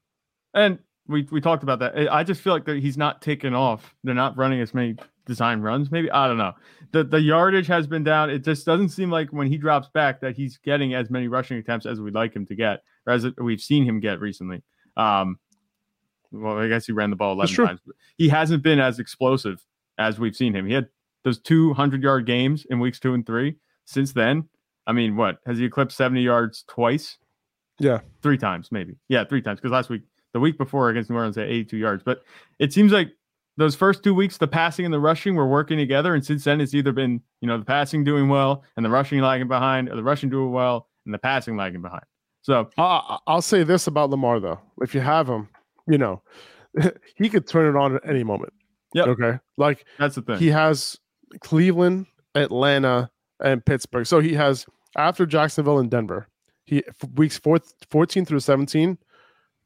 and 0.54 0.80
we 1.08 1.28
we 1.32 1.42
talked 1.42 1.64
about 1.64 1.80
that. 1.80 2.12
I 2.12 2.24
just 2.24 2.42
feel 2.42 2.54
like 2.54 2.66
that 2.66 2.78
he's 2.78 2.98
not 2.98 3.22
taking 3.22 3.54
off. 3.54 3.96
They're 4.04 4.16
not 4.16 4.38
running 4.38 4.62
as 4.62 4.74
many 4.74 4.96
design 5.26 5.62
runs. 5.62 5.92
Maybe 5.92 6.10
I 6.12 6.28
don't 6.28 6.38
know. 6.38 6.54
The 6.92 7.04
the 7.04 7.22
yardage 7.22 7.68
has 7.68 7.88
been 7.88 8.04
down. 8.04 8.30
It 8.30 8.44
just 8.44 8.66
doesn't 8.66 8.90
seem 8.90 9.12
like 9.12 9.30
when 9.30 9.48
he 9.48 9.58
drops 9.58 9.90
back 9.90 10.22
that 10.22 10.36
he's 10.36 10.58
getting 10.58 10.94
as 10.94 11.10
many 11.10 11.28
rushing 11.28 11.58
attempts 11.58 11.86
as 11.86 12.00
we'd 12.00 12.16
like 12.16 12.36
him 12.36 12.46
to 12.48 12.56
get, 12.56 12.82
or 13.06 13.14
as 13.14 13.26
we've 13.38 13.62
seen 13.62 13.86
him 13.86 14.00
get 14.00 14.20
recently. 14.20 14.64
Um, 14.98 15.38
well, 16.32 16.58
I 16.58 16.68
guess 16.68 16.86
he 16.86 16.92
ran 16.92 17.10
the 17.10 17.16
ball 17.16 17.34
11 17.34 17.56
times. 17.56 17.80
He 18.18 18.30
hasn't 18.30 18.64
been 18.64 18.80
as 18.80 19.00
explosive 19.00 19.66
as 19.98 20.20
we've 20.20 20.36
seen 20.36 20.56
him. 20.56 20.66
He 20.68 20.74
had 20.74 20.88
those 21.24 21.40
200 21.40 22.02
yard 22.02 22.26
games 22.26 22.66
in 22.70 22.80
weeks 22.80 23.00
two 23.00 23.14
and 23.14 23.26
three. 23.26 23.56
Since 23.86 24.14
then, 24.14 24.48
I 24.88 24.94
mean, 24.94 25.16
what 25.16 25.38
has 25.46 25.58
he 25.58 25.66
eclipsed 25.66 25.98
70 25.98 26.22
yards 26.22 26.64
twice? 26.68 27.18
Yeah, 27.80 28.00
three 28.22 28.38
times 28.38 28.72
maybe. 28.72 28.96
Yeah, 29.10 29.26
three 29.26 29.42
times 29.42 29.60
because 29.60 29.72
last 29.72 29.90
week, 29.90 30.04
the 30.34 30.40
week 30.40 30.58
before 30.58 30.90
against 30.90 31.10
New 31.10 31.18
Orleans, 31.18 31.38
at 31.38 31.48
82 31.48 31.78
yards. 31.78 32.04
But 32.04 32.24
it 32.60 32.72
seems 32.72 32.92
like 32.92 33.10
those 33.58 33.76
first 33.76 34.04
two 34.04 34.14
weeks, 34.14 34.38
the 34.38 34.48
passing 34.48 34.86
and 34.86 34.94
the 34.94 35.00
rushing 35.00 35.36
were 35.36 35.48
working 35.48 35.78
together, 35.78 36.14
and 36.14 36.26
since 36.26 36.44
then, 36.44 36.62
it's 36.62 36.74
either 36.74 36.92
been 36.92 37.22
you 37.42 37.48
know 37.48 37.58
the 37.58 37.66
passing 37.66 38.04
doing 38.04 38.30
well 38.30 38.64
and 38.78 38.86
the 38.86 38.90
rushing 38.90 39.20
lagging 39.20 39.48
behind, 39.48 39.90
or 39.90 39.96
the 39.96 40.04
rushing 40.04 40.30
doing 40.30 40.52
well 40.52 40.88
and 41.06 41.14
the 41.14 41.20
passing 41.20 41.58
lagging 41.58 41.82
behind. 41.82 42.04
So 42.42 42.70
uh, 42.78 43.18
I'll 43.28 43.42
say 43.42 43.64
this 43.64 43.88
about 43.88 44.10
Lamar 44.10 44.40
though: 44.40 44.60
if 44.82 44.94
you 44.94 45.02
have 45.02 45.28
him, 45.28 45.50
you 45.88 45.98
know, 45.98 46.22
he 47.16 47.30
could 47.30 47.48
turn 47.48 47.76
it 47.76 47.80
on 47.80 47.96
at 47.96 48.08
any 48.08 48.24
moment. 48.24 48.54
Yeah. 48.94 49.04
Okay. 49.04 49.40
Like 49.58 49.86
that's 49.98 50.16
the 50.16 50.22
thing. 50.22 50.38
He 50.38 50.48
has 50.48 50.98
Cleveland, 51.42 52.08
Atlanta, 52.34 53.10
and 53.40 53.66
Pittsburgh. 53.66 54.06
So 54.06 54.20
he 54.20 54.34
has 54.34 54.66
after 54.96 55.26
Jacksonville 55.26 55.80
and 55.80 55.90
Denver. 55.90 56.28
He 56.64 56.84
weeks 57.16 57.38
fourth, 57.38 57.74
14 57.92 58.26
through 58.26 58.40
17, 58.40 58.98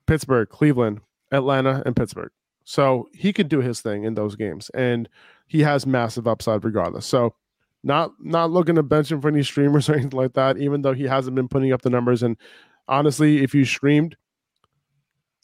Pittsburgh, 0.05 0.49
Cleveland, 0.49 0.99
Atlanta, 1.31 1.81
and 1.85 1.95
Pittsburgh. 1.95 2.31
So 2.65 3.07
he 3.13 3.31
could 3.31 3.47
do 3.47 3.61
his 3.61 3.79
thing 3.79 4.03
in 4.03 4.15
those 4.15 4.35
games, 4.35 4.69
and 4.73 5.07
he 5.47 5.61
has 5.61 5.85
massive 5.85 6.27
upside 6.27 6.65
regardless. 6.65 7.05
So 7.05 7.35
not 7.83 8.11
not 8.19 8.51
looking 8.51 8.75
to 8.75 8.83
bench 8.83 9.11
him 9.11 9.21
for 9.21 9.29
any 9.29 9.43
streamers 9.43 9.89
or 9.89 9.93
anything 9.93 10.19
like 10.19 10.33
that. 10.33 10.57
Even 10.57 10.81
though 10.81 10.93
he 10.93 11.05
hasn't 11.05 11.35
been 11.35 11.47
putting 11.47 11.71
up 11.71 11.81
the 11.81 11.89
numbers, 11.89 12.21
and 12.21 12.37
honestly, 12.87 13.43
if 13.43 13.55
you 13.55 13.65
streamed 13.65 14.17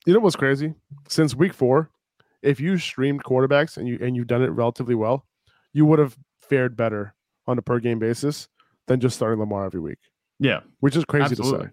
you 0.05 0.13
know 0.13 0.19
what's 0.19 0.35
crazy? 0.35 0.73
Since 1.07 1.35
week 1.35 1.53
four, 1.53 1.89
if 2.41 2.59
you 2.59 2.77
streamed 2.77 3.23
quarterbacks 3.23 3.77
and 3.77 3.87
you 3.87 3.97
and 4.01 4.15
you've 4.15 4.27
done 4.27 4.41
it 4.41 4.47
relatively 4.47 4.95
well, 4.95 5.25
you 5.73 5.85
would 5.85 5.99
have 5.99 6.17
fared 6.41 6.77
better 6.77 7.15
on 7.47 7.57
a 7.57 7.61
per 7.61 7.79
game 7.79 7.99
basis 7.99 8.47
than 8.87 8.99
just 8.99 9.15
starting 9.15 9.39
Lamar 9.39 9.65
every 9.65 9.79
week. 9.79 9.97
Yeah, 10.39 10.61
which 10.79 10.95
is 10.95 11.05
crazy 11.05 11.31
Absolutely. 11.31 11.59
to 11.59 11.65
say. 11.65 11.71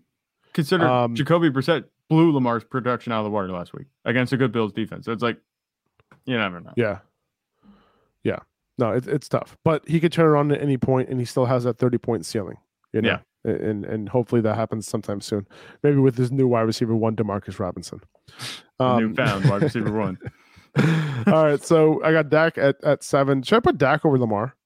Consider 0.55 0.87
um, 0.87 1.15
Jacoby 1.15 1.51
Brissett 1.51 1.85
blew 2.09 2.33
Lamar's 2.33 2.65
production 2.65 3.13
out 3.13 3.21
of 3.21 3.25
the 3.25 3.31
water 3.31 3.49
last 3.49 3.73
week 3.73 3.87
against 4.05 4.33
a 4.33 4.37
good 4.37 4.53
Bills 4.53 4.73
defense. 4.73 5.07
So 5.07 5.13
it's 5.13 5.23
like 5.23 5.39
you 6.25 6.37
never 6.37 6.61
know. 6.61 6.73
Yeah, 6.77 6.99
yeah. 8.23 8.41
No, 8.79 8.93
it, 8.93 9.07
it's 9.07 9.29
tough, 9.29 9.57
but 9.65 9.87
he 9.87 10.01
could 10.01 10.13
turn 10.13 10.35
it 10.35 10.39
on 10.39 10.53
at 10.53 10.63
any 10.63 10.79
point, 10.79 11.09
and 11.09 11.21
he 11.21 11.27
still 11.27 11.47
has 11.47 11.65
that 11.65 11.79
thirty 11.79 11.99
point 11.99 12.25
ceiling. 12.25 12.57
You 12.93 13.03
know? 13.03 13.19
Yeah, 13.45 13.53
and 13.53 13.85
and 13.85 14.09
hopefully 14.09 14.41
that 14.43 14.57
happens 14.57 14.87
sometime 14.87 15.21
soon. 15.21 15.47
Maybe 15.83 15.97
with 15.97 16.17
his 16.17 16.33
new 16.33 16.47
wide 16.47 16.63
receiver 16.63 16.95
one, 16.95 17.17
Demarcus 17.17 17.59
Robinson. 17.59 18.01
Um, 18.79 18.99
new 18.99 19.15
found 19.15 19.49
wide 19.49 19.63
receiver 19.63 19.93
one. 19.99 20.19
all 21.27 21.45
right, 21.45 21.63
so 21.63 22.03
I 22.03 22.13
got 22.13 22.29
Dak 22.31 22.59
at, 22.59 22.83
at 22.83 23.03
seven. 23.03 23.43
Should 23.43 23.57
I 23.57 23.61
put 23.61 23.79
Dak 23.79 24.05
over 24.05 24.19
Lamar? 24.19 24.57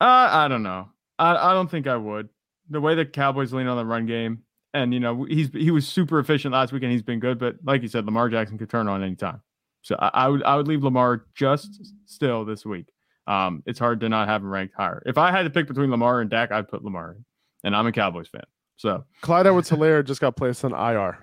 Uh, 0.00 0.28
I 0.32 0.48
don't 0.48 0.62
know. 0.62 0.88
I, 1.18 1.50
I 1.50 1.52
don't 1.52 1.70
think 1.70 1.86
I 1.86 1.96
would. 1.96 2.28
The 2.70 2.80
way 2.80 2.94
the 2.94 3.04
Cowboys 3.04 3.52
lean 3.52 3.66
on 3.66 3.76
the 3.76 3.84
run 3.84 4.06
game, 4.06 4.42
and 4.74 4.92
you 4.94 5.00
know 5.00 5.24
he's 5.24 5.50
he 5.52 5.70
was 5.70 5.86
super 5.86 6.18
efficient 6.18 6.52
last 6.52 6.72
week, 6.72 6.82
and 6.82 6.90
he's 6.90 7.02
been 7.02 7.20
good. 7.20 7.38
But 7.38 7.56
like 7.64 7.82
you 7.82 7.88
said, 7.88 8.06
Lamar 8.06 8.28
Jackson 8.28 8.58
could 8.58 8.70
turn 8.70 8.88
on 8.88 9.02
anytime. 9.02 9.40
So 9.82 9.96
I, 9.98 10.10
I 10.14 10.28
would 10.28 10.42
I 10.44 10.56
would 10.56 10.68
leave 10.68 10.82
Lamar 10.82 11.26
just 11.34 11.92
still 12.06 12.44
this 12.44 12.64
week. 12.64 12.86
Um, 13.26 13.62
it's 13.66 13.78
hard 13.78 14.00
to 14.00 14.08
not 14.08 14.28
have 14.28 14.42
him 14.42 14.48
ranked 14.48 14.74
higher. 14.74 15.02
If 15.06 15.18
I 15.18 15.30
had 15.30 15.42
to 15.42 15.50
pick 15.50 15.68
between 15.68 15.90
Lamar 15.90 16.20
and 16.20 16.30
Dak, 16.30 16.50
I'd 16.50 16.68
put 16.68 16.82
Lamar. 16.82 17.12
In 17.12 17.24
and 17.64 17.76
I'm 17.76 17.86
a 17.86 17.92
Cowboys 17.92 18.28
fan. 18.28 18.42
So 18.76 19.04
Clyde 19.20 19.46
Edwards 19.46 19.70
Helaire 19.70 20.04
just 20.04 20.20
got 20.20 20.36
placed 20.36 20.64
on 20.64 20.72
IR. 20.72 21.18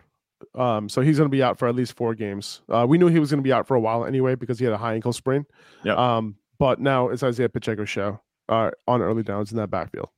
Um, 0.56 0.90
so 0.90 1.02
he's 1.02 1.18
going 1.18 1.30
to 1.30 1.36
be 1.36 1.44
out 1.44 1.60
for 1.60 1.68
at 1.68 1.76
least 1.76 1.94
four 1.96 2.16
games. 2.16 2.62
Uh, 2.70 2.86
we 2.88 2.98
knew 2.98 3.08
he 3.08 3.20
was 3.20 3.30
going 3.30 3.40
to 3.40 3.48
be 3.48 3.54
out 3.54 3.68
for 3.68 3.76
a 3.76 3.80
while 3.80 4.06
anyway 4.06 4.36
because 4.36 4.60
he 4.60 4.66
had 4.66 4.74
a 4.74 4.78
high 4.78 4.94
ankle 4.94 5.14
sprain. 5.14 5.46
Yeah. 5.84 5.96
Um, 5.96 6.36
but 6.58 6.80
now 6.80 7.10
it's 7.10 7.24
Isaiah 7.24 7.50
Pacheco 7.50 7.86
show 7.86 8.20
uh, 8.48 8.72
on 8.88 9.02
early 9.02 9.24
downs 9.24 9.52
in 9.52 9.58
that 9.58 9.70
backfield. 9.70 10.10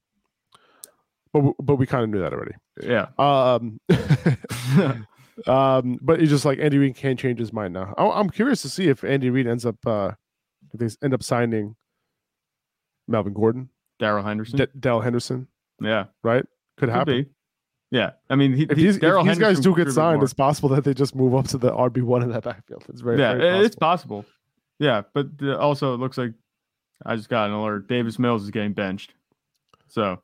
But 1.34 1.54
but 1.62 1.76
we 1.76 1.86
kind 1.86 2.04
of 2.04 2.10
knew 2.10 2.20
that 2.20 2.34
already. 2.34 2.56
Yeah. 2.82 3.08
Um. 3.18 3.80
um. 5.48 6.00
But 6.02 6.20
it's 6.22 6.30
just 6.30 6.46
like 6.46 6.60
Andy 6.60 6.78
Reid 6.78 6.96
can't 6.96 7.18
change 7.18 7.40
his 7.40 7.54
mind 7.54 7.74
now. 7.74 7.94
I, 7.98 8.20
am 8.20 8.30
curious 8.30 8.62
to 8.64 8.70
see 8.70 8.90
if 8.90 9.04
Andy 9.04 9.30
Reid 9.30 9.48
ends 9.48 9.66
up 9.66 9.78
uh, 9.86 10.12
if 10.74 10.80
they 10.80 11.06
end 11.06 11.14
up 11.14 11.24
signing 11.24 11.76
Melvin 13.08 13.34
Gordon, 13.34 13.70
Darrell 14.00 14.24
Henderson, 14.24 14.58
D- 14.58 14.68
Darrell 14.78 15.02
Henderson. 15.02 15.48
Yeah. 15.82 16.06
Right. 16.24 16.46
Could 16.78 16.90
happen. 16.90 17.24
be. 17.24 17.30
Yeah, 17.92 18.12
I 18.30 18.36
mean, 18.36 18.54
he, 18.54 18.64
If 18.64 18.78
he- 18.78 18.84
these, 18.86 18.96
if 18.96 19.02
these 19.26 19.38
guys 19.38 19.60
do 19.60 19.76
get 19.76 19.92
signed, 19.92 20.18
more. 20.20 20.24
it's 20.24 20.34
possible 20.34 20.70
that 20.70 20.86
they 20.86 20.94
just 20.94 21.14
move 21.14 21.36
up 21.36 21.48
to 21.50 21.58
the 21.58 21.72
RB 21.72 22.02
one 22.02 22.24
in 22.24 22.30
that 22.32 22.44
backfield. 22.44 22.86
It's 22.88 23.02
very 23.02 23.20
yeah, 23.20 23.34
very 23.36 23.60
it- 23.60 23.66
it's 23.66 23.76
possible. 23.76 24.24
possible. 24.24 24.38
Yeah, 24.80 25.02
but 25.14 25.28
also 25.60 25.94
it 25.94 25.98
looks 25.98 26.18
like 26.18 26.34
I 27.06 27.16
just 27.18 27.28
got 27.30 27.50
an 27.50 27.56
alert. 27.56 27.88
Davis 27.88 28.18
Mills 28.18 28.44
is 28.44 28.50
getting 28.52 28.74
benched. 28.74 29.14
So, 29.90 30.22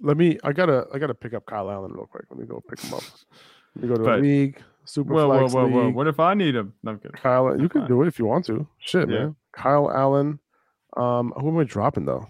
Let 0.00 0.16
me. 0.16 0.38
I 0.44 0.52
gotta. 0.52 0.86
I 0.94 0.98
gotta 0.98 1.14
pick 1.14 1.34
up 1.34 1.46
Kyle 1.46 1.70
Allen 1.70 1.92
real 1.92 2.06
quick. 2.06 2.26
Let 2.30 2.38
me 2.38 2.46
go 2.46 2.62
pick 2.68 2.78
him 2.80 2.94
up. 2.94 3.02
Let 3.74 3.82
me 3.82 3.88
go 3.88 3.94
to 3.96 4.02
the 4.02 4.08
But- 4.08 4.20
league. 4.20 4.62
Super 4.86 5.14
whoa, 5.14 5.28
whoa, 5.28 5.48
whoa, 5.48 5.66
whoa! 5.68 5.90
What 5.90 6.06
if 6.08 6.20
I 6.20 6.34
need 6.34 6.54
him? 6.54 6.74
No, 6.82 6.92
I'm 6.92 6.98
kidding. 6.98 7.16
Kyle, 7.16 7.58
you 7.58 7.70
can 7.70 7.86
do 7.88 8.02
it 8.02 8.06
if 8.06 8.18
you 8.18 8.26
want 8.26 8.44
to. 8.46 8.68
Shit, 8.78 9.08
Yeah. 9.08 9.18
man. 9.18 9.36
Kyle 9.52 9.90
Allen. 9.90 10.38
Um, 10.96 11.32
who 11.40 11.48
am 11.48 11.56
I 11.58 11.64
dropping 11.64 12.04
though? 12.04 12.28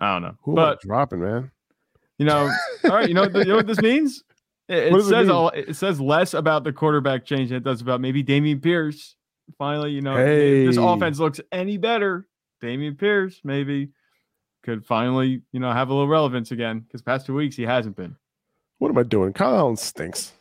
I 0.00 0.12
don't 0.14 0.22
know, 0.22 0.34
Who 0.42 0.52
am 0.52 0.58
I 0.58 0.76
dropping, 0.82 1.20
man? 1.20 1.50
You 2.20 2.26
know, 2.26 2.52
all 2.84 2.90
right. 2.90 3.08
You 3.08 3.14
know, 3.14 3.24
you 3.24 3.44
know 3.46 3.56
what 3.56 3.66
this 3.66 3.80
means? 3.80 4.22
It, 4.68 4.92
it 4.92 4.94
it 4.94 5.02
says 5.04 5.26
mean? 5.26 5.30
all. 5.30 5.48
It 5.48 5.74
says 5.74 5.98
less 5.98 6.34
about 6.34 6.64
the 6.64 6.72
quarterback 6.72 7.24
change 7.24 7.48
than 7.48 7.56
it 7.56 7.64
does 7.64 7.80
about 7.80 8.02
maybe 8.02 8.22
Dameon 8.22 8.62
Pierce. 8.62 9.16
Finally, 9.56 9.92
you 9.92 10.02
know, 10.02 10.18
if 10.18 10.66
this 10.66 10.76
offense 10.76 11.18
looks 11.18 11.40
any 11.50 11.78
better. 11.78 12.28
Dameon 12.62 12.98
Pierce 12.98 13.40
maybe 13.42 13.88
could 14.62 14.84
finally, 14.84 15.40
you 15.50 15.60
know, 15.60 15.72
have 15.72 15.88
a 15.88 15.94
little 15.94 16.08
relevance 16.08 16.50
again 16.50 16.80
because 16.80 17.00
past 17.00 17.24
two 17.24 17.32
weeks 17.32 17.56
he 17.56 17.62
hasn't 17.62 17.96
been. 17.96 18.14
What 18.76 18.90
am 18.90 18.98
I 18.98 19.02
doing? 19.02 19.32
Kyle 19.32 19.56
Allen 19.56 19.78
stinks. 19.78 20.32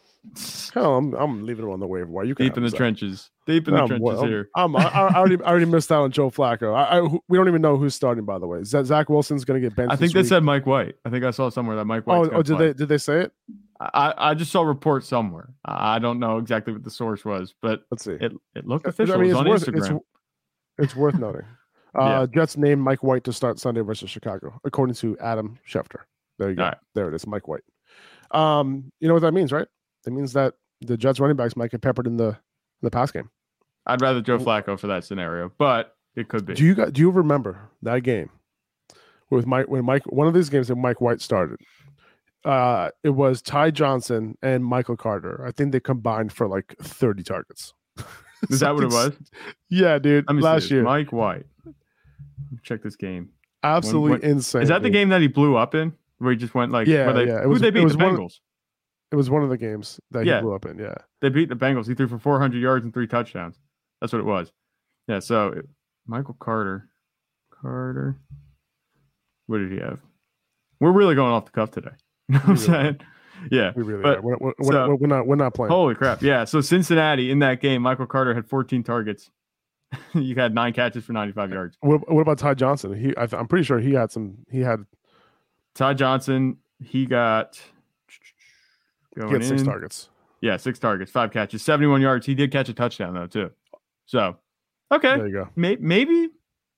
I'm, 0.76 1.14
I'm 1.14 1.46
leaving 1.46 1.66
him 1.66 1.72
on 1.72 1.80
the 1.80 1.88
waiver 1.88 2.10
wire. 2.10 2.26
You 2.26 2.36
can 2.36 2.46
Deep 2.46 2.58
in 2.58 2.64
the 2.64 2.72
trenches. 2.72 3.30
Deep 3.48 3.68
in 3.68 3.74
the 3.74 3.82
I'm 3.82 3.88
trenches 3.88 4.04
well- 4.04 4.26
here. 4.26 4.50
I'm, 4.56 4.76
I, 4.76 4.84
I 4.84 5.16
already, 5.16 5.42
I 5.44 5.50
already 5.50 5.66
missed 5.66 5.92
out 5.92 6.04
on 6.04 6.12
Joe 6.12 6.30
Flacco. 6.30 6.76
I, 6.76 7.00
I, 7.00 7.20
we 7.28 7.38
don't 7.38 7.48
even 7.48 7.62
know 7.62 7.78
who's 7.78 7.96
starting, 7.96 8.26
by 8.26 8.38
the 8.38 8.48
way. 8.48 8.64
Z- 8.64 8.84
Zach 8.86 9.10
Wilson's 9.10 9.46
going 9.46 9.62
to 9.62 9.68
get 9.68 9.76
benched. 9.76 9.94
I 9.94 9.96
think 9.96 10.14
they 10.14 10.20
week. 10.22 10.30
said 10.30 10.44
Mike 10.44 10.66
White. 10.66 10.96
I 11.06 11.10
think 11.10 11.24
I 11.24 11.32
saw 11.32 11.50
somewhere 11.50 11.76
that 11.78 11.86
Mike 11.86 12.06
White. 12.06 12.30
Oh, 12.32 12.38
oh, 12.38 12.42
did 12.44 12.58
they 12.58 12.74
did 12.74 12.90
they 12.90 12.98
say 12.98 13.22
it? 13.22 13.32
I, 13.80 14.14
I 14.18 14.34
just 14.34 14.52
saw 14.52 14.62
reports 14.64 15.08
somewhere. 15.08 15.54
I 15.64 16.00
don't 16.00 16.20
know 16.20 16.38
exactly 16.38 16.74
what 16.74 16.84
the 16.84 16.92
source 16.92 17.24
was, 17.24 17.56
but 17.62 17.84
Let's 17.90 18.04
see. 18.04 18.18
it, 18.20 18.34
it 18.56 18.68
looked 18.68 18.86
official. 18.86 19.16
I 19.16 19.18
mean, 19.18 19.28
it 19.28 19.32
it's 19.32 19.40
on 19.40 19.48
worth 19.48 19.66
Instagram. 19.66 19.96
it's, 19.96 20.06
it's 20.80 20.96
worth 20.96 21.16
noting. 21.16 21.46
Uh, 21.96 22.28
Jets 22.28 22.56
named 22.56 22.80
Mike 22.84 23.02
White 23.02 23.24
to 23.24 23.34
start 23.34 23.58
Sunday 23.58 23.82
versus 23.82 24.12
Chicago, 24.12 24.62
according 24.64 24.94
to 24.98 25.18
Adam 25.18 25.58
Schefter. 25.68 26.02
There 26.38 26.52
you 26.52 26.56
go. 26.56 26.66
Right. 26.66 26.78
There 26.94 27.10
it 27.10 27.16
is, 27.16 27.26
Mike 27.26 27.48
White. 27.48 27.64
Um, 28.30 28.92
you 29.00 29.08
know 29.08 29.16
what 29.16 29.22
that 29.22 29.32
means, 29.32 29.52
right? 29.52 29.68
That 30.10 30.16
means 30.16 30.34
that 30.34 30.56
the 30.82 30.98
Jets 30.98 31.20
running 31.20 31.36
backs 31.38 31.56
might 31.56 31.70
get 31.70 31.82
peppered 31.82 32.08
in 32.08 32.18
the 32.18 32.30
in 32.30 32.36
the 32.82 32.90
pass 32.90 33.12
game. 33.12 33.30
I'd 33.86 34.02
rather 34.02 34.22
Joe 34.22 34.40
Flacco 34.40 34.80
for 34.80 34.88
that 34.88 35.04
scenario, 35.04 35.52
but 35.60 35.96
it 36.16 36.28
could 36.30 36.46
be. 36.48 36.56
Do 36.56 36.64
you 36.64 36.74
got, 36.74 36.94
do 36.94 37.02
you 37.02 37.12
remember 37.12 37.70
that 37.84 38.02
game 38.02 38.30
with 39.30 39.46
Mike 39.46 39.68
when 39.68 39.86
Mike 39.86 40.04
one 40.12 40.28
of 40.28 40.34
these 40.34 40.50
games 40.50 40.68
that 40.70 40.76
Mike 40.78 41.00
White 41.00 41.22
started? 41.22 41.60
Uh, 42.44 42.90
it 43.04 43.10
was 43.10 43.42
Ty 43.44 43.70
Johnson 43.72 44.36
and 44.42 44.66
Michael 44.66 44.98
Carter. 44.98 45.46
I 45.46 45.52
think 45.52 45.74
they 45.74 45.80
combined 45.80 46.32
for 46.34 46.48
like 46.48 46.74
30 46.82 47.22
targets. 47.22 47.74
Is 48.50 48.62
that 48.62 48.74
what 48.74 48.86
it 48.86 48.88
was? 48.92 49.14
Yeah, 49.70 50.00
dude. 50.00 50.26
Let 50.28 50.36
me 50.38 50.42
see 50.42 50.46
last 50.46 50.72
year. 50.72 50.82
Mike 50.84 51.12
White. 51.12 51.46
Check 52.64 52.82
this 52.82 52.96
game. 52.96 53.30
Absolutely 53.62 54.28
insane. 54.28 54.62
Is 54.64 54.70
that 54.70 54.82
the 54.82 54.90
game 54.90 55.10
that 55.10 55.22
he 55.22 55.28
blew 55.28 55.56
up 55.58 55.76
in? 55.76 55.94
Where 56.20 56.32
he 56.32 56.38
just 56.38 56.54
went 56.56 56.72
like, 56.72 56.88
Yeah, 56.88 57.06
where 57.08 57.14
they, 57.14 57.28
yeah, 57.28 57.40
it 57.40 57.44
who 57.44 57.50
was- 57.50 57.62
they 57.62 57.68
it 57.70 57.74
beat? 57.74 57.84
was 57.84 57.94
The 57.94 58.00
Bengals. 58.04 58.40
It 59.12 59.16
was 59.16 59.30
one 59.30 59.44
of 59.44 59.50
the 59.50 59.58
games 59.58 60.00
that 60.12 60.26
Yeah. 60.26 60.36
he 60.38 60.42
blew 60.44 60.54
up 60.54 60.66
in. 60.66 60.78
Yeah. 60.78 60.96
They 61.22 61.30
beat 61.30 61.50
the 61.50 61.56
Bengals. 61.56 61.88
He 61.88 61.96
threw 61.96 62.08
for 62.08 62.20
400 62.20 62.58
yards 62.60 62.84
and 62.86 62.94
three 62.94 63.08
touchdowns. 63.08 63.58
That's 64.02 64.14
what 64.14 64.20
it 64.20 64.26
was. 64.26 64.52
Yeah. 65.08 65.20
So 65.20 65.48
it- 65.50 65.70
Michael 66.06 66.36
Carter, 66.40 66.90
Carter, 67.52 68.18
what 69.48 69.60
did 69.60 69.72
he 69.72 69.80
have? 69.80 70.00
We're 70.80 70.92
really 70.92 71.16
going 71.16 71.32
off 71.32 71.46
the 71.46 71.52
cuff 71.52 71.72
today. 71.72 71.90
You 72.30 72.36
know 72.36 72.40
what 72.42 72.50
I'm 72.50 72.56
really 72.56 72.68
are. 72.70 72.84
saying? 72.84 73.00
Yeah. 73.52 73.72
We 73.76 73.84
really 73.84 74.04
But- 74.04 74.18
are. 74.20 74.22
We're, 74.22 74.38
we're, 74.40 74.54
so- 74.64 74.96
we're 75.00 75.08
not 75.08 75.26
we're 75.28 75.36
not 75.36 75.54
playing. 75.56 75.72
Holy 75.72 75.96
crap. 75.96 76.22
Yeah. 76.22 76.44
So 76.46 76.62
Cincinnati 76.62 77.32
in 77.32 77.40
that 77.40 77.62
game, 77.62 77.82
Michael 77.82 78.06
Carter 78.06 78.34
had 78.36 78.48
14 78.48 78.84
targets. 78.84 79.32
you 80.14 80.36
had 80.36 80.54
nine 80.54 80.72
catches 80.74 81.04
for 81.04 81.14
95 81.14 81.50
yards. 81.52 81.78
What, 81.82 82.12
what 82.12 82.22
about 82.22 82.38
Ty 82.38 82.54
Johnson? 82.54 82.94
He 82.94 83.18
I, 83.18 83.28
I'm 83.32 83.48
pretty 83.48 83.64
sure 83.64 83.80
he 83.80 83.94
had 83.94 84.12
some. 84.12 84.38
He 84.52 84.60
had 84.60 84.86
Ty 85.74 85.96
Johnson, 85.96 86.58
he 86.84 87.06
got 87.08 87.60
he 89.28 89.34
had 89.34 89.44
six 89.46 89.62
in. 89.62 89.68
targets. 89.68 90.10
Yeah, 90.42 90.56
six 90.58 90.80
targets, 90.80 91.12
five 91.12 91.32
catches, 91.32 91.62
71 91.64 92.02
yards. 92.02 92.26
He 92.26 92.34
did 92.36 92.52
catch 92.52 92.70
a 92.70 92.74
touchdown 92.74 93.14
though, 93.14 93.28
too. 93.28 93.52
So, 94.06 94.38
okay, 94.92 95.18
There 95.18 95.28
you 95.28 95.34
go. 95.34 95.50
may- 95.56 95.76
maybe, 95.80 96.30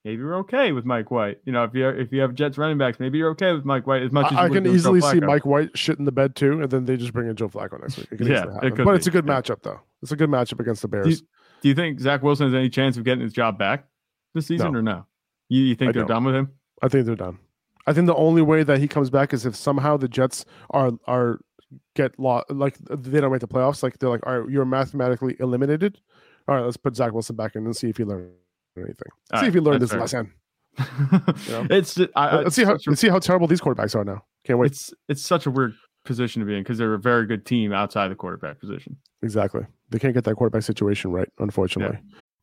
maybe 0.03 0.24
we're 0.24 0.38
okay 0.39 0.71
with 0.71 0.83
Mike 0.83 1.12
White. 1.12 1.39
You 1.45 1.51
know, 1.53 1.63
if 1.63 1.74
you 1.75 1.88
if 1.88 2.12
you 2.12 2.21
have 2.21 2.33
Jets 2.33 2.57
running 2.57 2.77
backs, 2.79 3.00
maybe 3.00 3.19
you're 3.19 3.29
okay 3.31 3.53
with 3.53 3.63
Mike 3.63 3.86
White 3.86 4.01
as 4.01 4.12
much 4.12 4.31
as 4.31 4.38
I, 4.38 4.41
I 4.41 4.45
you 4.48 4.53
can 4.53 4.65
easily 4.67 5.00
see 5.01 5.19
Mike 5.19 5.45
White 5.45 5.77
shit 5.77 6.00
in 6.00 6.05
the 6.05 6.12
bed 6.12 6.36
too, 6.36 6.62
and 6.62 6.71
then 6.71 6.86
they 6.86 6.98
just 6.98 7.13
bring 7.13 7.29
in 7.29 7.36
Joe 7.36 7.50
Flacco 7.50 7.79
next 7.79 7.98
week. 7.98 8.07
It 8.12 8.17
can 8.17 8.27
Yeah, 8.27 8.45
it 8.63 8.75
but 8.75 8.86
be, 8.86 8.91
it's 8.91 9.07
a 9.07 9.12
good 9.12 9.27
yeah. 9.27 9.33
matchup 9.39 9.62
though. 9.62 9.79
It's 10.01 10.12
a 10.12 10.15
good 10.15 10.29
matchup 10.29 10.60
against 10.60 10.81
the 10.81 10.88
Bears. 10.88 11.21
Do 11.62 11.69
you 11.69 11.75
think 11.75 12.00
Zach 12.00 12.24
Wilson 12.24 12.48
has 12.48 12.55
any 12.55 12.69
chance 12.69 12.98
of 12.98 13.03
getting 13.03 13.21
his 13.21 13.31
job 13.33 13.60
back 13.60 13.86
this 14.33 14.48
season 14.48 14.71
No. 14.74 14.79
or 14.79 14.81
no? 14.81 15.05
You, 15.50 15.62
you 15.62 15.75
think 15.75 15.89
I 15.89 15.91
they're 15.91 16.01
don't. 16.01 16.10
done 16.10 16.24
with 16.24 16.33
him? 16.36 16.50
I 16.81 16.88
think 16.88 17.05
they're 17.05 17.15
done. 17.15 17.38
I 17.86 17.93
think 17.93 18.07
the 18.07 18.15
only 18.15 18.41
way 18.41 18.63
that 18.63 18.79
he 18.79 18.88
comes 18.88 19.10
back 19.12 19.33
is 19.33 19.45
if 19.45 19.55
somehow 19.55 19.98
the 19.98 20.07
Jets 20.07 20.45
are 20.71 20.91
are 21.05 21.39
get 21.95 22.17
lost, 22.19 22.49
like 22.51 22.77
they 22.79 23.19
don't 23.19 23.31
make 23.31 23.41
the 23.41 23.47
playoffs. 23.47 23.83
Like 23.83 23.99
they're 23.99 24.09
like, 24.09 24.25
all 24.25 24.39
right, 24.41 24.49
you're 24.49 24.65
mathematically 24.65 25.35
eliminated. 25.39 25.99
All 26.47 26.55
right, 26.55 26.63
let's 26.63 26.77
put 26.77 26.95
Zach 26.95 27.13
Wilson 27.13 27.35
back 27.35 27.55
in 27.55 27.65
and 27.65 27.75
see 27.75 27.89
if 27.89 27.97
he 27.97 28.03
learned 28.03 28.31
anything. 28.77 28.95
All 29.31 29.39
see 29.39 29.45
right, 29.45 29.47
if 29.47 29.53
he 29.53 29.59
learned 29.59 29.81
his 29.81 29.93
lesson. 29.93 30.33
know? 30.79 30.85
it's 31.69 31.99
I, 32.15 32.37
let's 32.37 32.55
see 32.55 32.63
how 32.63 32.73
a- 32.73 32.79
let's 32.87 33.01
see 33.01 33.09
how 33.09 33.19
terrible 33.19 33.47
these 33.47 33.61
quarterbacks 33.61 33.95
are 33.95 34.03
now. 34.03 34.23
Can't 34.45 34.57
wait. 34.59 34.71
it's 34.71 34.93
it's 35.09 35.21
such 35.21 35.45
a 35.45 35.51
weird 35.51 35.73
position 36.05 36.39
to 36.39 36.45
be 36.45 36.55
in 36.55 36.63
because 36.63 36.77
they're 36.77 36.93
a 36.93 36.99
very 36.99 37.25
good 37.25 37.45
team 37.45 37.73
outside 37.73 38.07
the 38.09 38.15
quarterback 38.15 38.59
position. 38.59 38.97
Exactly. 39.21 39.65
They 39.89 39.99
can't 39.99 40.13
get 40.13 40.23
that 40.23 40.35
quarterback 40.35 40.63
situation 40.63 41.11
right, 41.11 41.29
unfortunately. 41.39 41.99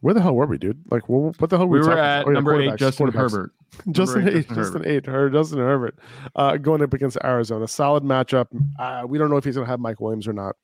where 0.00 0.14
the 0.14 0.22
hell 0.22 0.34
were 0.34 0.46
we, 0.46 0.58
dude? 0.58 0.80
Like, 0.90 1.08
what, 1.08 1.40
what 1.40 1.50
the 1.50 1.58
hell 1.58 1.66
were 1.66 1.72
We 1.72 1.80
we, 1.80 1.86
were 1.86 1.94
talking 1.94 2.04
at? 2.04 2.26
Oh, 2.26 2.30
yeah, 2.30 2.34
number 2.34 2.60
eight, 2.60 2.76
Justin. 2.76 3.08
Herbert. 3.08 3.52
Justin 3.90 4.24
Number 4.24 4.38
eight, 4.38 4.46
eight, 4.50 4.54
Justin 4.54 4.86
eight, 4.86 5.06
her 5.06 5.30
Justin 5.30 5.58
Herbert, 5.58 5.98
uh, 6.36 6.56
going 6.56 6.82
up 6.82 6.94
against 6.94 7.18
Arizona. 7.22 7.68
Solid 7.68 8.02
matchup. 8.02 8.46
Uh, 8.78 9.04
we 9.06 9.18
don't 9.18 9.30
know 9.30 9.36
if 9.36 9.44
he's 9.44 9.56
going 9.56 9.66
to 9.66 9.70
have 9.70 9.80
Mike 9.80 10.00
Williams 10.00 10.26
or 10.26 10.32
not. 10.32 10.56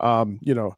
Um, 0.00 0.38
you 0.42 0.54
know, 0.54 0.76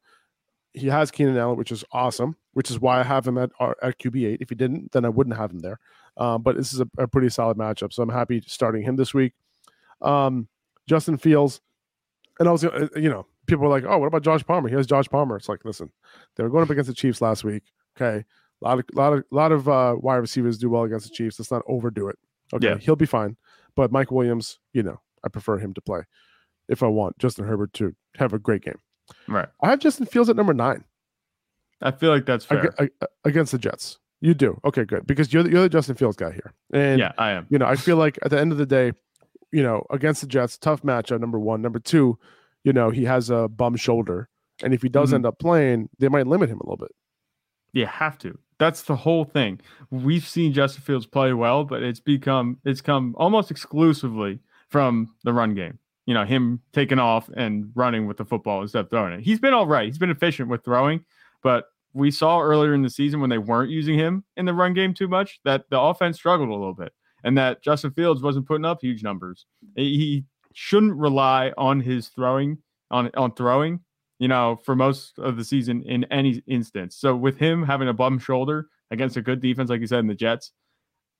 he 0.73 0.87
has 0.87 1.11
Keenan 1.11 1.37
Allen, 1.37 1.57
which 1.57 1.71
is 1.71 1.83
awesome. 1.91 2.35
Which 2.53 2.71
is 2.71 2.79
why 2.79 2.99
I 2.99 3.03
have 3.03 3.27
him 3.27 3.37
at 3.37 3.51
at 3.81 3.99
QB 3.99 4.25
eight. 4.25 4.41
If 4.41 4.49
he 4.49 4.55
didn't, 4.55 4.91
then 4.93 5.03
I 5.03 5.09
wouldn't 5.09 5.35
have 5.35 5.51
him 5.51 5.59
there. 5.59 5.79
Um, 6.17 6.41
but 6.41 6.55
this 6.55 6.73
is 6.73 6.79
a, 6.79 6.87
a 6.97 7.07
pretty 7.07 7.29
solid 7.29 7.57
matchup, 7.57 7.91
so 7.91 8.01
I'm 8.01 8.09
happy 8.09 8.41
starting 8.47 8.83
him 8.83 8.95
this 8.95 9.13
week. 9.13 9.33
Um, 10.01 10.47
Justin 10.87 11.17
Fields, 11.17 11.59
and 12.39 12.47
I 12.47 12.51
was, 12.51 12.63
uh, 12.63 12.87
you 12.95 13.09
know, 13.09 13.25
people 13.47 13.63
were 13.63 13.69
like, 13.69 13.83
"Oh, 13.85 13.97
what 13.97 14.07
about 14.07 14.23
Josh 14.23 14.45
Palmer?" 14.45 14.69
He 14.69 14.75
has 14.75 14.87
Josh 14.87 15.09
Palmer. 15.09 15.35
It's 15.35 15.49
like, 15.49 15.65
listen, 15.65 15.91
they 16.35 16.43
were 16.43 16.49
going 16.49 16.63
up 16.63 16.69
against 16.69 16.87
the 16.87 16.93
Chiefs 16.93 17.21
last 17.21 17.43
week. 17.43 17.63
Okay, 17.95 18.23
a 18.61 18.65
lot 18.65 18.79
of 18.79 18.85
lot 18.93 19.13
of 19.13 19.23
lot 19.31 19.51
of 19.51 19.69
uh, 19.69 19.95
wide 19.97 20.17
receivers 20.17 20.57
do 20.57 20.69
well 20.69 20.83
against 20.83 21.07
the 21.07 21.13
Chiefs. 21.15 21.39
Let's 21.39 21.51
not 21.51 21.63
overdo 21.67 22.07
it. 22.09 22.17
Okay, 22.53 22.67
Yeah. 22.69 22.77
he'll 22.77 22.95
be 22.95 23.05
fine. 23.05 23.37
But 23.75 23.91
Mike 23.91 24.11
Williams, 24.11 24.59
you 24.73 24.83
know, 24.83 24.99
I 25.23 25.29
prefer 25.29 25.57
him 25.57 25.73
to 25.73 25.81
play 25.81 26.01
if 26.69 26.81
I 26.83 26.87
want 26.87 27.17
Justin 27.19 27.45
Herbert 27.45 27.73
to 27.73 27.95
have 28.17 28.33
a 28.33 28.39
great 28.39 28.61
game. 28.63 28.79
Right. 29.27 29.47
I 29.61 29.69
have 29.69 29.79
Justin 29.79 30.05
Fields 30.07 30.29
at 30.29 30.35
number 30.35 30.53
nine 30.53 30.83
I 31.81 31.91
feel 31.91 32.09
like 32.09 32.25
that's 32.25 32.45
fair. 32.45 32.73
ag- 32.79 32.91
ag- 33.01 33.07
against 33.25 33.51
the 33.51 33.57
Jets. 33.59 33.99
You 34.21 34.33
do 34.33 34.59
okay, 34.65 34.85
good 34.85 35.05
because 35.05 35.31
you're 35.33 35.43
the, 35.43 35.49
you're 35.51 35.61
the 35.63 35.69
Justin 35.69 35.95
Fields 35.95 36.15
guy 36.15 36.31
here, 36.31 36.53
and 36.73 36.99
yeah, 36.99 37.11
I 37.17 37.31
am. 37.31 37.45
you 37.49 37.59
know 37.59 37.65
I 37.65 37.75
feel 37.75 37.97
like 37.97 38.17
at 38.23 38.31
the 38.31 38.39
end 38.39 38.51
of 38.51 38.57
the 38.57 38.65
day, 38.65 38.93
you 39.51 39.61
know, 39.61 39.85
against 39.91 40.21
the 40.21 40.27
Jets, 40.27 40.57
tough 40.57 40.81
matchup. 40.83 41.19
Number 41.19 41.37
one, 41.39 41.61
number 41.61 41.79
two, 41.79 42.17
you 42.63 42.71
know, 42.73 42.89
he 42.89 43.03
has 43.03 43.29
a 43.29 43.47
bum 43.49 43.75
shoulder. 43.75 44.29
And 44.63 44.73
if 44.73 44.81
he 44.81 44.87
does 44.89 45.11
Mhm. 45.11 45.15
end 45.15 45.25
up 45.25 45.37
playing, 45.37 45.89
they 45.99 46.07
might 46.07 46.25
limit 46.27 46.49
him 46.49 46.59
a 46.59 46.63
little 46.63 46.77
bit. 46.77 46.95
You 47.75 47.85
have 47.85 48.17
to. 48.19 48.39
That's 48.57 48.83
the 48.83 48.95
whole 48.95 49.25
thing. 49.25 49.59
We've 49.91 50.25
seen 50.25 50.53
Justin 50.53 50.81
Fields 50.81 51.05
play 51.05 51.33
well, 51.33 51.65
but 51.65 51.83
it's 51.83 51.99
become 51.99 52.57
it's 52.63 52.81
come 52.81 53.13
almost 53.17 53.51
exclusively 53.51 54.39
from 54.69 55.13
the 55.25 55.33
run 55.33 55.53
game. 55.53 55.77
You 56.05 56.13
know, 56.13 56.23
him 56.23 56.61
taking 56.71 56.99
off 56.99 57.29
and 57.35 57.71
running 57.75 58.07
with 58.07 58.17
the 58.17 58.23
football 58.25 58.61
instead 58.61 58.85
of 58.85 58.89
throwing 58.89 59.13
it. 59.13 59.19
He's 59.19 59.41
been 59.41 59.53
all 59.53 59.67
right. 59.67 59.85
He's 59.85 59.97
been 59.97 60.09
efficient 60.09 60.49
with 60.49 60.63
throwing, 60.63 61.03
but 61.43 61.65
we 61.93 62.11
saw 62.11 62.39
earlier 62.39 62.73
in 62.73 62.81
the 62.81 62.89
season 62.89 63.19
when 63.19 63.29
they 63.29 63.37
weren't 63.37 63.71
using 63.71 63.99
him 63.99 64.23
in 64.37 64.45
the 64.45 64.53
run 64.53 64.73
game 64.73 64.93
too 64.93 65.07
much 65.07 65.39
that 65.43 65.65
the 65.69 65.79
offense 65.79 66.15
struggled 66.15 66.49
a 66.49 66.53
little 66.53 66.73
bit 66.73 66.93
and 67.25 67.37
that 67.37 67.61
Justin 67.61 67.91
Fields 67.91 68.21
wasn't 68.21 68.47
putting 68.47 68.65
up 68.65 68.81
huge 68.81 69.03
numbers. 69.03 69.47
He 69.75 70.23
shouldn't 70.53 70.95
rely 70.95 71.51
on 71.57 71.81
his 71.81 72.07
throwing 72.07 72.59
on 72.89 73.09
on 73.15 73.33
throwing 73.33 73.81
you 74.19 74.27
know, 74.27 74.59
for 74.63 74.75
most 74.75 75.17
of 75.19 75.37
the 75.37 75.43
season 75.43 75.83
in 75.83 76.03
any 76.05 76.41
instance. 76.47 76.95
So 76.97 77.15
with 77.15 77.37
him 77.37 77.63
having 77.63 77.87
a 77.87 77.93
bum 77.93 78.19
shoulder 78.19 78.67
against 78.91 79.17
a 79.17 79.21
good 79.21 79.41
defense, 79.41 79.69
like 79.69 79.81
you 79.81 79.87
said 79.87 79.99
in 79.99 80.07
the 80.07 80.15
Jets, 80.15 80.51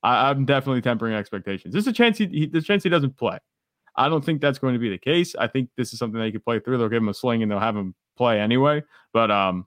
I, 0.02 0.30
I'm 0.30 0.44
definitely 0.44 0.82
tempering 0.82 1.14
expectations. 1.14 1.72
There's 1.72 1.86
a 1.86 1.92
chance 1.92 2.18
he, 2.18 2.26
he 2.26 2.46
there's 2.46 2.64
a 2.64 2.66
chance 2.66 2.82
he 2.82 2.88
doesn't 2.90 3.16
play. 3.16 3.38
I 3.96 4.08
don't 4.08 4.24
think 4.24 4.40
that's 4.40 4.58
going 4.58 4.74
to 4.74 4.78
be 4.80 4.90
the 4.90 4.98
case. 4.98 5.34
I 5.36 5.46
think 5.46 5.70
this 5.76 5.92
is 5.92 5.98
something 5.98 6.20
they 6.20 6.30
could 6.30 6.44
play 6.44 6.60
through. 6.60 6.78
They'll 6.78 6.88
give 6.88 7.02
him 7.02 7.08
a 7.08 7.14
sling 7.14 7.42
and 7.42 7.50
they'll 7.50 7.58
have 7.58 7.76
him 7.76 7.94
play 8.16 8.38
anyway. 8.40 8.82
But 9.12 9.30
um, 9.30 9.66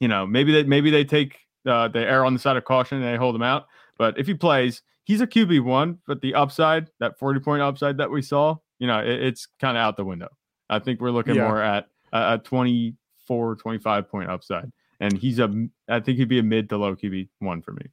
you 0.00 0.08
know, 0.08 0.26
maybe 0.26 0.52
they 0.52 0.62
maybe 0.64 0.90
they 0.90 1.04
take 1.04 1.38
uh, 1.66 1.88
they 1.88 2.04
err 2.04 2.24
on 2.24 2.32
the 2.32 2.38
side 2.38 2.56
of 2.56 2.64
caution 2.64 2.98
and 3.02 3.06
they 3.06 3.16
hold 3.16 3.34
him 3.34 3.42
out. 3.42 3.66
But 3.98 4.18
if 4.18 4.26
he 4.26 4.34
plays, 4.34 4.82
he's 5.04 5.20
a 5.20 5.26
QB 5.26 5.64
one. 5.64 5.98
But 6.06 6.20
the 6.20 6.34
upside, 6.34 6.88
that 7.00 7.18
40 7.18 7.40
point 7.40 7.62
upside 7.62 7.98
that 7.98 8.10
we 8.10 8.22
saw, 8.22 8.56
you 8.78 8.86
know, 8.86 9.00
it, 9.00 9.22
it's 9.22 9.46
kind 9.60 9.76
of 9.76 9.82
out 9.82 9.96
the 9.96 10.04
window. 10.04 10.28
I 10.70 10.78
think 10.78 11.00
we're 11.00 11.10
looking 11.10 11.34
Yeah. 11.34 11.48
more 11.48 11.60
at 11.62 11.86
a, 12.12 12.34
a 12.34 12.38
24, 12.38 13.56
25 13.56 14.10
point 14.10 14.30
upside. 14.30 14.70
And 15.00 15.16
he's 15.18 15.38
a, 15.38 15.52
I 15.88 16.00
think 16.00 16.18
he'd 16.18 16.28
be 16.28 16.38
a 16.38 16.44
mid 16.44 16.68
to 16.68 16.76
low 16.76 16.94
QB 16.94 17.28
one 17.40 17.62
for 17.62 17.72
me. 17.72 17.86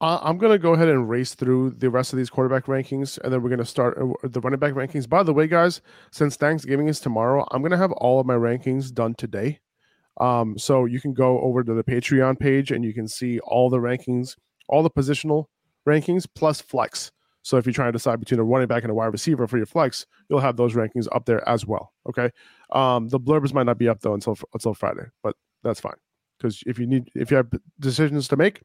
I'm 0.00 0.38
going 0.38 0.52
to 0.52 0.58
go 0.58 0.74
ahead 0.74 0.88
and 0.88 1.08
race 1.08 1.34
through 1.34 1.70
the 1.70 1.90
rest 1.90 2.12
of 2.12 2.18
these 2.18 2.30
quarterback 2.30 2.66
rankings, 2.66 3.18
and 3.18 3.32
then 3.32 3.42
we're 3.42 3.48
going 3.48 3.58
to 3.58 3.64
start 3.64 3.98
uh, 3.98 4.28
the 4.28 4.40
running 4.40 4.60
back 4.60 4.74
rankings. 4.74 5.08
By 5.08 5.24
the 5.24 5.32
way, 5.32 5.48
guys, 5.48 5.80
since 6.12 6.36
Thanksgiving 6.36 6.86
is 6.86 7.00
tomorrow, 7.00 7.44
I'm 7.50 7.62
going 7.62 7.72
to 7.72 7.78
have 7.78 7.90
all 7.92 8.20
of 8.20 8.26
my 8.26 8.36
rankings 8.36 8.94
done 8.94 9.14
today. 9.14 9.58
Um, 10.20 10.56
so 10.56 10.84
you 10.84 11.00
can 11.00 11.14
go 11.14 11.40
over 11.40 11.64
to 11.64 11.74
the 11.74 11.82
Patreon 11.82 12.38
page 12.38 12.70
and 12.70 12.84
you 12.84 12.94
can 12.94 13.08
see 13.08 13.40
all 13.40 13.70
the 13.70 13.78
rankings, 13.78 14.36
all 14.68 14.82
the 14.82 14.90
positional 14.90 15.46
rankings 15.86 16.26
plus 16.32 16.60
flex. 16.60 17.10
So 17.42 17.56
if 17.56 17.66
you're 17.66 17.72
trying 17.72 17.88
to 17.88 17.92
decide 17.92 18.20
between 18.20 18.40
a 18.40 18.44
running 18.44 18.68
back 18.68 18.82
and 18.82 18.90
a 18.90 18.94
wide 18.94 19.06
receiver 19.06 19.46
for 19.46 19.56
your 19.56 19.66
flex, 19.66 20.06
you'll 20.28 20.40
have 20.40 20.56
those 20.56 20.74
rankings 20.74 21.06
up 21.12 21.24
there 21.24 21.48
as 21.48 21.66
well. 21.66 21.92
Okay. 22.08 22.30
Um, 22.72 23.08
the 23.08 23.20
blurbs 23.20 23.52
might 23.52 23.66
not 23.66 23.78
be 23.78 23.88
up 23.88 24.00
though 24.00 24.14
until 24.14 24.36
until 24.54 24.74
Friday, 24.74 25.06
but 25.22 25.36
that's 25.62 25.80
fine. 25.80 25.96
Because 26.38 26.62
if 26.66 26.78
you 26.78 26.86
need 26.86 27.10
if 27.14 27.30
you 27.30 27.36
have 27.36 27.48
decisions 27.80 28.28
to 28.28 28.36
make, 28.36 28.62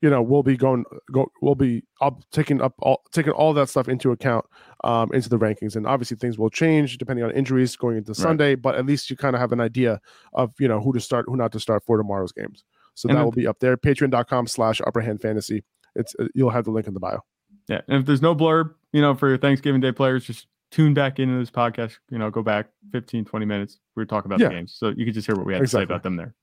you 0.00 0.10
know 0.10 0.22
we'll 0.22 0.42
be 0.42 0.56
going 0.56 0.84
go 1.12 1.30
we'll 1.40 1.54
be 1.54 1.82
up 2.00 2.22
taking 2.30 2.60
up 2.60 2.74
all 2.78 3.02
taking 3.12 3.32
all 3.32 3.52
that 3.54 3.68
stuff 3.68 3.88
into 3.88 4.12
account 4.12 4.44
um, 4.84 5.10
into 5.12 5.28
the 5.28 5.38
rankings. 5.38 5.76
And 5.76 5.86
obviously 5.86 6.16
things 6.16 6.38
will 6.38 6.50
change 6.50 6.98
depending 6.98 7.24
on 7.24 7.30
injuries 7.32 7.76
going 7.76 7.96
into 7.96 8.14
sunday 8.14 8.54
but 8.54 8.74
at 8.74 8.86
least 8.86 9.10
you 9.10 9.16
kind 9.16 9.34
of 9.34 9.40
have 9.40 9.52
an 9.52 9.60
idea 9.60 10.00
of 10.34 10.52
you 10.58 10.68
know 10.68 10.80
who 10.80 10.92
to 10.92 11.00
start 11.00 11.26
who 11.28 11.36
not 11.36 11.52
to 11.52 11.60
start 11.60 11.84
for 11.84 11.96
tomorrow's 11.98 12.32
games. 12.32 12.64
So 12.94 13.08
And 13.08 13.18
that 13.18 13.24
will 13.24 13.32
be 13.32 13.46
up 13.46 13.58
there. 13.60 13.76
Patreon.com 13.76 14.46
slash 14.46 14.80
upper 14.86 15.00
hand 15.00 15.20
fantasy. 15.20 15.64
It's 15.94 16.14
uh, 16.18 16.26
you'll 16.34 16.50
have 16.50 16.64
the 16.64 16.70
link 16.70 16.86
in 16.86 16.94
the 16.94 17.00
bio. 17.00 17.20
Yeah. 17.68 17.80
And 17.88 18.00
if 18.00 18.06
there's 18.06 18.22
no 18.22 18.34
blurb, 18.34 18.74
you 18.92 19.00
know, 19.00 19.14
for 19.14 19.28
your 19.28 19.38
Thanksgiving 19.38 19.80
Day 19.80 19.92
players, 19.92 20.24
just 20.24 20.46
tune 20.72 20.94
back 20.94 21.20
into 21.20 21.38
this 21.38 21.50
podcast, 21.50 21.98
you 22.10 22.18
know, 22.18 22.30
go 22.30 22.42
back 22.42 22.66
15, 22.90 23.24
20 23.24 23.46
minutes. 23.46 23.78
We 23.94 24.00
were 24.00 24.06
talking 24.06 24.28
about 24.28 24.40
Yeah. 24.40 24.48
the 24.48 24.54
games. 24.54 24.74
So 24.76 24.88
you 24.88 25.04
could 25.04 25.14
just 25.14 25.26
hear 25.28 25.36
what 25.36 25.46
we 25.46 25.52
had 25.52 25.62
to 25.62 25.68
say 25.68 25.82
about 25.84 26.02
them 26.02 26.16
there. 26.16 26.34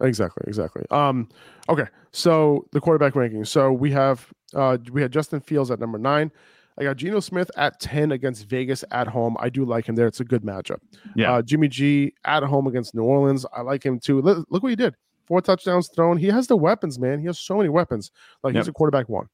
Exactly, 0.00 0.42
exactly. 0.48 0.84
Um, 0.90 1.28
okay, 1.68 1.86
so 2.10 2.66
the 2.72 2.80
quarterback 2.80 3.12
rankings. 3.12 3.46
So 3.46 3.70
we 3.72 3.92
have 3.92 4.26
uh 4.54 4.78
we 4.90 5.00
had 5.00 5.12
Justin 5.12 5.38
Fields 5.40 5.70
at 5.70 5.78
number 5.78 5.98
nine. 5.98 6.32
I 6.76 6.82
got 6.82 6.96
Geno 6.96 7.20
Smith 7.20 7.48
at 7.56 7.78
10 7.78 8.10
against 8.10 8.46
Vegas 8.48 8.82
at 8.90 9.06
home. 9.06 9.36
I 9.38 9.48
do 9.48 9.64
like 9.64 9.88
him 9.88 9.94
there. 9.94 10.08
It's 10.08 10.18
a 10.18 10.24
good 10.24 10.42
matchup. 10.42 10.78
Yeah. 11.14 11.34
Uh, 11.34 11.42
Jimmy 11.42 11.68
G 11.68 12.12
at 12.24 12.42
home 12.42 12.66
against 12.66 12.96
New 12.96 13.04
Orleans. 13.04 13.46
I 13.56 13.60
like 13.60 13.84
him 13.86 14.00
too. 14.00 14.20
Look, 14.20 14.44
look 14.50 14.64
what 14.64 14.70
he 14.70 14.76
did. 14.76 14.96
Four 15.28 15.40
touchdowns 15.40 15.88
thrown. 15.94 16.16
He 16.16 16.26
has 16.26 16.48
the 16.48 16.56
weapons, 16.56 16.98
man. 16.98 17.20
He 17.20 17.26
has 17.26 17.38
so 17.38 17.56
many 17.56 17.68
weapons. 17.68 18.10
Like 18.42 18.56
he's 18.56 18.66
a 18.66 18.72
quarterback 18.72 19.08
one 19.08 19.28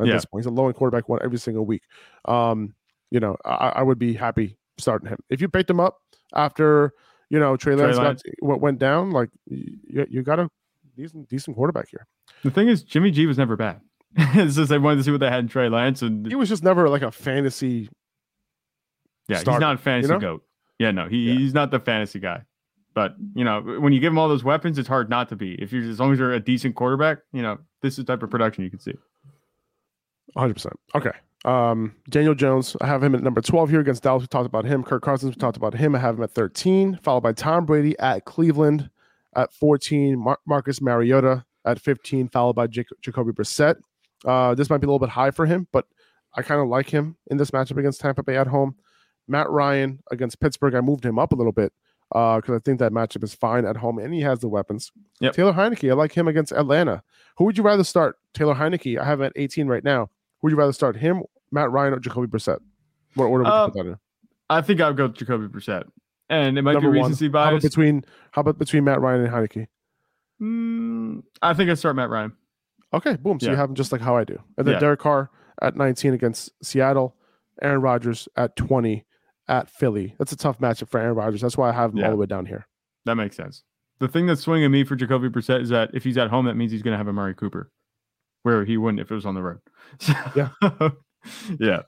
at 0.00 0.06
Yeah. 0.06 0.14
this 0.14 0.24
point. 0.24 0.42
He's 0.42 0.46
a 0.46 0.50
low 0.54 0.66
end 0.66 0.74
quarterback 0.74 1.08
one 1.08 1.20
every 1.22 1.38
single 1.38 1.64
week. 1.64 1.82
Um, 2.24 2.74
you 3.10 3.20
know, 3.20 3.36
I, 3.44 3.72
I 3.76 3.82
would 3.82 3.98
be 3.98 4.14
happy 4.14 4.56
starting 4.78 5.08
him. 5.08 5.18
If 5.28 5.40
you 5.40 5.48
picked 5.48 5.70
him 5.70 5.80
up 5.80 5.98
after, 6.34 6.92
you 7.28 7.38
know, 7.38 7.56
Trey 7.56 7.74
Trey 7.74 7.84
Lance 7.84 7.96
got, 7.96 8.04
Lance. 8.04 8.22
went, 8.40 8.78
down, 8.78 9.10
like 9.10 9.30
you, 9.46 10.06
you 10.08 10.22
got 10.22 10.38
a 10.38 10.48
decent 10.96 11.28
decent 11.28 11.56
quarterback 11.56 11.88
here. 11.90 12.06
The 12.42 12.50
thing 12.50 12.68
is, 12.68 12.82
Jimmy 12.82 13.10
G 13.10 13.26
was 13.26 13.38
never 13.38 13.56
bad. 13.56 13.80
it's 14.16 14.56
just 14.56 14.70
they 14.70 14.78
wanted 14.78 14.96
to 14.96 15.04
see 15.04 15.10
what 15.10 15.20
they 15.20 15.28
had 15.28 15.40
in 15.40 15.48
Trey 15.48 15.68
Lance. 15.68 16.02
And 16.02 16.26
He 16.26 16.34
was 16.34 16.48
just 16.48 16.64
never 16.64 16.88
like 16.88 17.02
a 17.02 17.12
fantasy. 17.12 17.88
yeah, 19.28 19.38
starter, 19.38 19.58
he's 19.58 19.60
not 19.60 19.74
a 19.76 19.78
fantasy 19.78 20.12
know? 20.12 20.18
goat. 20.18 20.44
Yeah, 20.78 20.90
no, 20.90 21.08
he, 21.08 21.28
Yeah. 21.30 21.38
he's 21.38 21.54
not 21.54 21.70
the 21.70 21.78
fantasy 21.78 22.18
guy. 22.18 22.42
But 22.94 23.14
you 23.34 23.44
know, 23.44 23.60
when 23.60 23.92
you 23.92 24.00
give 24.00 24.12
him 24.12 24.18
all 24.18 24.28
those 24.28 24.42
weapons, 24.42 24.78
it's 24.78 24.88
hard 24.88 25.08
not 25.08 25.28
to 25.28 25.36
be. 25.36 25.54
If 25.54 25.72
you're 25.72 25.88
as 25.88 26.00
long 26.00 26.12
as 26.12 26.18
you're 26.18 26.32
a 26.32 26.40
decent 26.40 26.74
quarterback, 26.74 27.18
you 27.32 27.42
know, 27.42 27.58
this 27.82 27.94
is 27.94 28.04
the 28.04 28.12
type 28.12 28.22
of 28.22 28.30
production 28.30 28.64
you 28.64 28.70
can 28.70 28.80
see. 28.80 28.94
100. 30.32 30.54
percent 30.54 30.74
Okay. 30.94 31.10
Um, 31.44 31.94
Daniel 32.10 32.34
Jones, 32.34 32.76
I 32.80 32.86
have 32.86 33.02
him 33.02 33.14
at 33.14 33.22
number 33.22 33.40
12 33.40 33.70
here 33.70 33.80
against 33.80 34.02
Dallas. 34.02 34.22
We 34.22 34.26
talked 34.26 34.46
about 34.46 34.64
him. 34.66 34.82
Kirk 34.82 35.02
Cousins, 35.02 35.34
we 35.34 35.40
talked 35.40 35.56
about 35.56 35.74
him. 35.74 35.94
I 35.94 35.98
have 35.98 36.16
him 36.16 36.22
at 36.22 36.32
13, 36.32 36.98
followed 37.02 37.22
by 37.22 37.32
Tom 37.32 37.64
Brady 37.64 37.98
at 37.98 38.24
Cleveland 38.24 38.90
at 39.36 39.52
14, 39.54 40.18
Mar- 40.18 40.38
Marcus 40.46 40.80
Mariota 40.80 41.44
at 41.64 41.80
15, 41.80 42.28
followed 42.28 42.54
by 42.54 42.66
Jac- 42.66 42.86
Jacoby 43.00 43.32
Brissett. 43.32 43.76
Uh, 44.24 44.54
this 44.54 44.68
might 44.68 44.78
be 44.78 44.84
a 44.84 44.88
little 44.88 44.98
bit 44.98 45.08
high 45.08 45.30
for 45.30 45.46
him, 45.46 45.66
but 45.72 45.86
I 46.36 46.42
kind 46.42 46.60
of 46.60 46.68
like 46.68 46.90
him 46.90 47.16
in 47.30 47.38
this 47.38 47.50
matchup 47.50 47.78
against 47.78 48.00
Tampa 48.00 48.22
Bay 48.22 48.36
at 48.36 48.46
home. 48.46 48.76
Matt 49.26 49.48
Ryan 49.48 50.00
against 50.10 50.40
Pittsburgh, 50.40 50.74
I 50.74 50.80
moved 50.80 51.04
him 51.04 51.18
up 51.18 51.32
a 51.32 51.36
little 51.36 51.52
bit 51.52 51.72
because 52.10 52.50
I 52.50 52.58
think 52.58 52.80
that 52.80 52.92
matchup 52.92 53.22
is 53.22 53.34
fine 53.34 53.64
at 53.64 53.76
home 53.76 53.98
and 53.98 54.12
he 54.12 54.20
has 54.20 54.40
the 54.40 54.48
weapons. 54.48 54.90
Yep. 55.20 55.34
Taylor 55.34 55.52
Heinicke, 55.52 55.88
I 55.88 55.94
like 55.94 56.12
him 56.12 56.28
against 56.28 56.52
Atlanta. 56.52 57.02
Who 57.38 57.44
would 57.44 57.56
you 57.56 57.62
rather 57.62 57.84
start? 57.84 58.16
Taylor 58.34 58.54
Heinicke, 58.54 58.98
I 58.98 59.04
have 59.04 59.20
him 59.20 59.26
at 59.26 59.32
18 59.36 59.68
right 59.68 59.84
now. 59.84 60.10
Who 60.40 60.46
would 60.46 60.50
you 60.52 60.56
rather 60.56 60.72
start, 60.72 60.96
him, 60.96 61.22
Matt 61.52 61.70
Ryan, 61.70 61.94
or 61.94 61.98
Jacoby 61.98 62.26
Brissett? 62.26 62.58
What 63.14 63.26
order 63.26 63.44
would 63.44 63.50
Um, 63.52 63.68
you 63.68 63.72
put 63.74 63.84
that 63.84 63.90
in? 63.92 63.98
I 64.48 64.60
think 64.62 64.80
I 64.80 64.88
would 64.88 64.96
go 64.96 65.06
with 65.06 65.16
Jacoby 65.16 65.46
Brissett, 65.48 65.84
and 66.28 66.58
it 66.58 66.62
might 66.62 66.72
Number 66.74 66.90
be 66.90 66.98
one. 66.98 67.10
recency 67.10 67.26
How 67.26 67.30
about 67.30 67.50
bias. 67.52 67.62
between 67.62 68.04
how 68.32 68.40
about 68.40 68.58
between 68.58 68.84
Matt 68.84 69.00
Ryan 69.00 69.22
and 69.24 69.32
Heinicke? 69.32 69.66
Mm, 70.40 71.22
I 71.42 71.54
think 71.54 71.70
I 71.70 71.74
start 71.74 71.96
Matt 71.96 72.10
Ryan. 72.10 72.32
Okay, 72.92 73.16
boom. 73.16 73.38
So 73.38 73.50
you 73.50 73.56
have 73.56 73.68
him 73.70 73.76
just 73.76 73.92
like 73.92 74.00
how 74.00 74.16
I 74.16 74.24
do. 74.24 74.38
And 74.58 74.66
then 74.66 74.74
Yeah. 74.74 74.80
Derek 74.80 75.00
Carr 75.00 75.30
at 75.62 75.76
19 75.76 76.14
against 76.14 76.50
Seattle, 76.64 77.14
Aaron 77.62 77.80
Rodgers 77.80 78.28
at 78.36 78.56
20 78.56 79.04
at 79.48 79.68
Philly. 79.70 80.14
That's 80.18 80.32
a 80.32 80.36
tough 80.36 80.58
matchup 80.58 80.88
for 80.88 80.98
Aaron 80.98 81.14
Rodgers. 81.14 81.40
That's 81.40 81.56
why 81.56 81.68
I 81.68 81.72
have 81.72 81.92
him 81.94 82.02
all 82.02 82.10
the 82.10 82.16
way 82.16 82.26
down 82.26 82.46
here. 82.46 82.66
That 83.04 83.14
makes 83.14 83.36
sense. 83.36 83.62
The 84.00 84.08
thing 84.08 84.26
that's 84.26 84.40
swinging 84.40 84.70
me 84.70 84.82
for 84.84 84.96
Jacoby 84.96 85.28
Brissett 85.28 85.60
is 85.60 85.68
that 85.68 85.90
if 85.94 86.02
he's 86.04 86.16
at 86.18 86.30
home, 86.30 86.46
that 86.46 86.54
means 86.56 86.72
he's 86.72 86.82
going 86.82 86.92
to 86.92 86.98
have 86.98 87.06
Amari 87.08 87.34
Cooper, 87.34 87.70
where 88.42 88.64
he 88.64 88.76
wouldn't 88.76 89.00
if 89.00 89.10
it 89.10 89.14
was 89.14 89.26
on 89.26 89.34
the 89.34 89.42
road. 89.42 89.58
So, 89.98 90.12
Yeah. 90.36 90.90
yeah. 91.58 91.82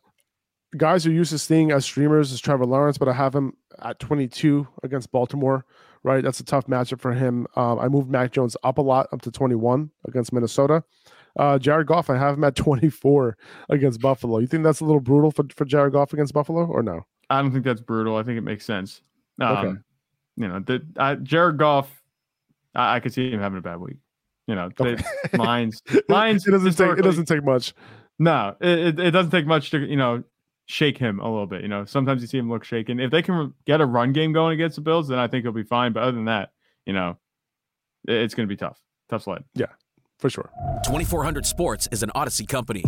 guys 0.76 1.04
you're 1.04 1.14
used 1.14 1.30
to 1.30 1.38
seeing 1.38 1.70
as 1.70 1.84
streamers 1.84 2.32
is 2.32 2.40
Trevor 2.40 2.66
Lawrence, 2.66 2.98
but 2.98 3.08
I 3.08 3.12
have 3.12 3.34
him 3.34 3.54
at 3.80 3.98
22 3.98 4.66
against 4.82 5.10
Baltimore. 5.12 5.64
Right, 6.04 6.24
that's 6.24 6.40
a 6.40 6.44
tough 6.44 6.66
matchup 6.66 7.00
for 7.00 7.12
him. 7.12 7.46
Um, 7.54 7.78
I 7.78 7.86
moved 7.86 8.10
Mac 8.10 8.32
Jones 8.32 8.56
up 8.64 8.78
a 8.78 8.82
lot, 8.82 9.06
up 9.12 9.22
to 9.22 9.30
21 9.30 9.88
against 10.08 10.32
Minnesota. 10.32 10.82
Uh, 11.38 11.58
Jared 11.60 11.86
Goff, 11.86 12.10
I 12.10 12.18
have 12.18 12.34
him 12.34 12.42
at 12.42 12.56
24 12.56 13.36
against 13.70 14.00
Buffalo. 14.00 14.40
You 14.40 14.48
think 14.48 14.64
that's 14.64 14.80
a 14.80 14.84
little 14.84 15.00
brutal 15.00 15.30
for, 15.30 15.44
for 15.54 15.64
Jared 15.64 15.92
Goff 15.92 16.12
against 16.12 16.34
Buffalo, 16.34 16.66
or 16.66 16.82
no? 16.82 17.06
I 17.30 17.40
don't 17.40 17.52
think 17.52 17.64
that's 17.64 17.80
brutal. 17.80 18.16
I 18.16 18.24
think 18.24 18.36
it 18.36 18.42
makes 18.42 18.64
sense. 18.64 19.00
Um, 19.40 19.56
Okay. 19.56 19.78
You 20.36 20.48
know, 20.48 20.58
the, 20.60 20.84
I, 20.96 21.14
Jared 21.14 21.58
Goff, 21.58 22.02
I, 22.74 22.96
I 22.96 23.00
could 23.00 23.12
see 23.14 23.30
him 23.30 23.38
having 23.38 23.58
a 23.58 23.62
bad 23.62 23.78
week. 23.78 23.98
You 24.48 24.54
know, 24.56 24.70
the 24.76 24.84
Okay. 24.84 25.02
Lions, 25.38 25.82
Lions. 26.08 26.46
it 26.46 26.50
doesn't 26.50 26.72
take 26.76 26.98
it 26.98 27.02
doesn't 27.02 27.26
take 27.26 27.44
much. 27.44 27.74
No, 28.18 28.54
it, 28.60 28.78
it, 28.78 29.00
it 29.00 29.10
doesn't 29.12 29.30
take 29.30 29.46
much 29.46 29.70
to 29.70 29.78
you 29.78 29.96
know 29.96 30.22
shake 30.66 30.98
him 30.98 31.20
a 31.20 31.28
little 31.30 31.46
bit. 31.46 31.62
You 31.62 31.68
know, 31.68 31.84
sometimes 31.84 32.22
you 32.22 32.28
see 32.28 32.38
him 32.38 32.48
look 32.50 32.64
shaken. 32.64 32.98
If 33.00 33.10
they 33.10 33.22
can 33.22 33.54
get 33.66 33.80
a 33.80 33.86
run 33.86 34.12
game 34.12 34.32
going 34.32 34.54
against 34.54 34.76
the 34.76 34.82
Bills, 34.82 35.08
then 35.08 35.18
I 35.18 35.28
think 35.28 35.44
he'll 35.44 35.52
be 35.52 35.62
fine. 35.64 35.92
But 35.92 36.02
other 36.04 36.12
than 36.12 36.24
that, 36.26 36.50
you 36.86 36.92
know, 36.92 37.18
it- 38.08 38.14
it's 38.16 38.34
going 38.34 38.48
to 38.48 38.52
be 38.52 38.56
tough. 38.56 38.78
Tough 39.10 39.22
sled. 39.24 39.44
Yeah, 39.54 39.66
for 40.18 40.28
sure. 40.30 40.50
2400 40.86 41.46
Sports 41.46 41.88
is 41.92 42.02
an 42.02 42.10
Audacy 42.14 42.46
company. 42.48 42.84